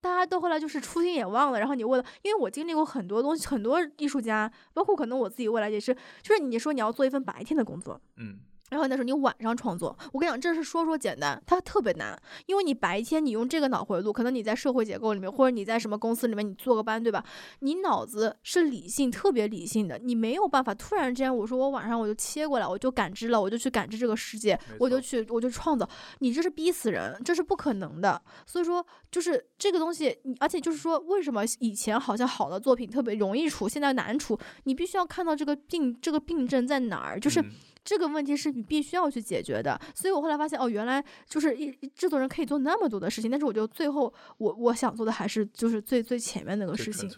[0.00, 5.92] 大家都后来就是初心也忘了，然后你为了，因为我经历过很多东西，很多艺术家，包括可能我自己未来也是，
[6.22, 8.38] 就是你说你要做一份白天的工作，嗯，
[8.70, 17.24] 然后那时候你晚上创作，我跟你讲，这是说说简单，它特别难，因为你白天你用这个脑回路，可能你在社会结构里面，或者你在什么公司里面，你做个班，对吧？
[17.60, 25.88] 你脑子是理性，特别理性的，你没有办法突然之间，我说我晚上我就切过来，我就感知了，我就去感知这个世界，我就去我就创造，
[26.18, 28.20] 你这是逼死人，这是不可能的。
[28.46, 34.36] 所以说，就是这个东西，你而且就是说，为什么以前好像好的作品特别容易出，现在难出？
[34.64, 37.40] 你必须要看到这个病这个病症在哪儿，就是。
[37.40, 37.50] 嗯
[37.86, 47.08] 这个问题是你必须要去解决的，所以我后来发现，哦，原来就是一一制作人可以做那么多的事情，但是我觉得最后我我想做的还是就是最最前面那个事情，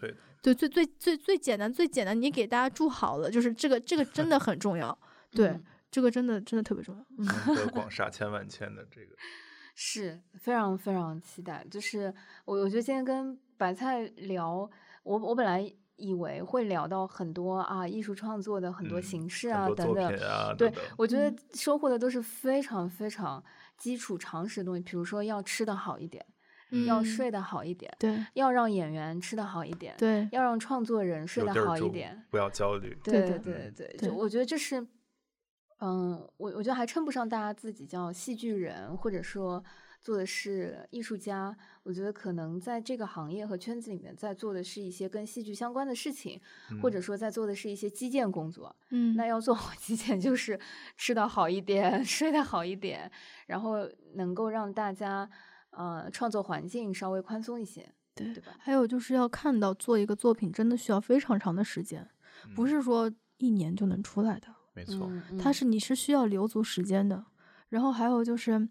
[0.42, 4.96] 最最最最最简单最简单，你给大家住好了，就是这个这个真的很重要，
[5.32, 9.16] 对，嗯这个真的真的特别重要，嗯，得 广厦千万千的这个，
[9.74, 11.66] 是非常非常期待。
[11.70, 12.12] 就是
[12.44, 14.70] 我我觉得今天跟白菜聊，
[15.02, 21.38] 我我本来以为会聊到很多啊艺术创作的很多嗯形式啊等等，啊，对等等我觉得嗯。
[21.54, 23.42] 收获的都是非常非常
[23.76, 26.24] 基础常识的东西，比如说要吃的好一点，
[26.86, 27.04] 要嗯。
[27.04, 32.24] 睡得好一点，对要让演员吃的好一点，对要让创作人睡得有地儿住好一点。
[32.30, 34.86] 不要焦虑，对对对对对就我觉得这是
[35.80, 39.62] 嗯，我我觉得还称不上大家自己叫戏剧人，或者说
[40.00, 41.56] 做的是艺术家。
[41.82, 46.40] 我觉得可能在这个行业和圈子里面，在做的是一些跟戏剧相关的事情，
[46.82, 48.74] 或者说在做的是一些基建工作。
[48.90, 50.58] 嗯，那要做好基建，就是
[50.96, 53.10] 吃的好一点， 睡得好一点，
[53.46, 55.28] 然后能够让大家
[55.70, 58.56] 呃创作环境稍微宽松一些，对对吧？
[58.58, 62.06] 还有就是要看到做一个作品真的需要非常长的时间，
[62.54, 64.48] 不是说一年就能出来的。
[64.74, 65.10] 没错，
[65.40, 67.24] 它是你是需要留足时间的。
[67.70, 68.68] 然后还有就是，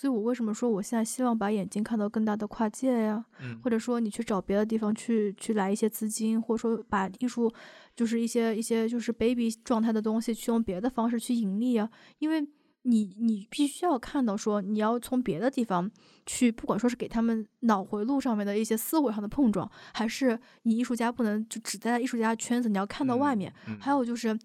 [0.00, 3.22] 所以我为什么说我现在希望把眼睛看到更大的跨界呀？
[3.62, 7.52] 或者说你去找别的地方去去来一些资金，或者说把艺术
[7.94, 11.90] 就是一些一些就是 baby 状态的东西去用别的方式去盈利啊？
[12.18, 12.40] 因为
[12.84, 15.90] 你你必须要看到说你要从别的地方
[16.24, 23.52] 去，不管说是给他们脑回路上面的一些思维上的碰撞，还是你艺术家不能就只在艺术家圈子，你要看到外面。
[23.78, 24.38] 还有就是。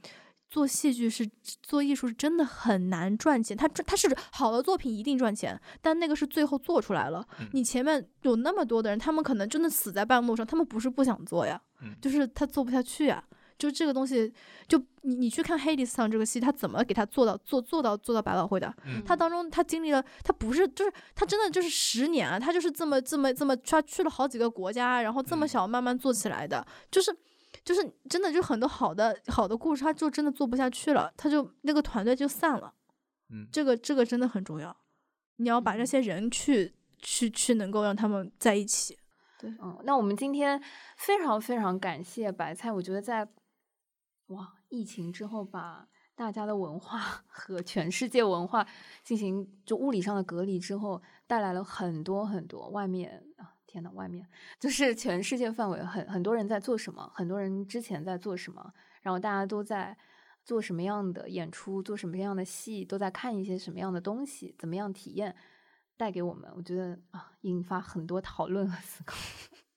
[0.56, 1.30] 做戏剧是
[1.62, 7.28] 做艺术是真的很难赚钱，他赚他是好的作品一定赚钱，但那个是最后做出来了。
[7.52, 11.62] 你前面有那么多的人，他们可能真的死在半路上，他们不是不想做呀，
[12.02, 13.22] 就是他做不下去呀。
[13.60, 14.34] 就这个东西，
[14.66, 18.74] 就你你去看《黑迪斯上这个戏，他怎么给他做到做做到做到百老汇的？
[19.06, 27.14] 他当中他经历了，他不是就是他真的就是十年啊，他就是这么这么这么他去了好几个国家，然后这么小慢慢做起来的，就是。
[27.66, 32.74] 就是真的，就很多好的好的故事，他就真的做不下去了，他就那个团队就散了。
[33.30, 34.78] 嗯，这个这个真的很重要，
[35.38, 39.00] 你要把这些人去去去能够让他们在一起。
[39.40, 40.62] 对，嗯，那我们今天
[40.96, 43.28] 非常非常感谢白菜，我觉得在
[44.28, 48.66] 哇疫情之后，把大家的文化 和全世界文化
[49.04, 53.35] 进行就物理上的隔离之后，带来了很多很多外面啊。
[53.76, 54.26] 天呐，外面
[54.58, 59.98] 就是全世界范围，很很多人在做什么，很多人之前在做什么，然后大家都在
[60.46, 65.36] 做什么样的演出，做什么样的戏，都在看一些什么样的东西，怎么样体验
[65.98, 69.18] 带给我们，我觉得啊，引发很多讨论和思考，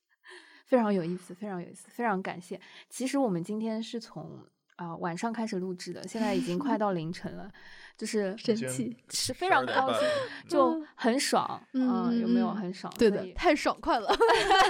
[0.67, 2.61] 非常有意思，非常有意思，非常感谢。
[2.89, 4.47] 其实我们今天是从
[4.77, 7.51] 啊晚上开始录制的，现在已经快 到凌晨了。
[7.97, 10.09] 就是神奇，是非常高兴，
[10.49, 12.93] 就很爽，嗯，有没有很爽？
[12.99, 14.09] 对的，太爽快了。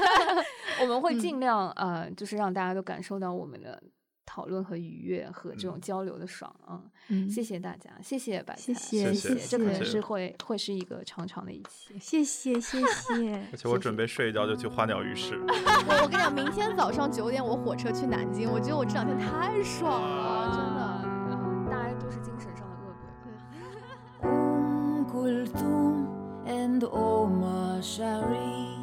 [0.83, 3.83] 我们会尽量呃，就是让大家都感受到我们的
[4.27, 6.55] 讨论和愉悦和这种交流的爽
[7.09, 13.49] 嗯，谢谢大家，谢谢白菜，谢谢，这可能是会会是一个长长的一期，谢谢谢谢。
[13.51, 15.35] 而且我准备睡一觉就去花鸟鱼市。
[15.49, 21.09] 我 我跟你讲，明天早上九点我火车去南京，我觉得我这两天太爽了，真的。
[25.11, 25.88] Kulthum
[26.49, 28.79] and Omar Sharif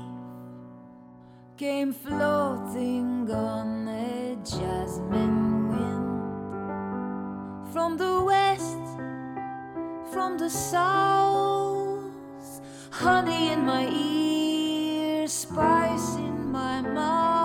[1.57, 6.03] came floating on a jasmine wind.
[7.73, 8.77] From the west,
[10.13, 12.03] from the south,
[12.91, 17.44] honey in my ear, spice in my mouth,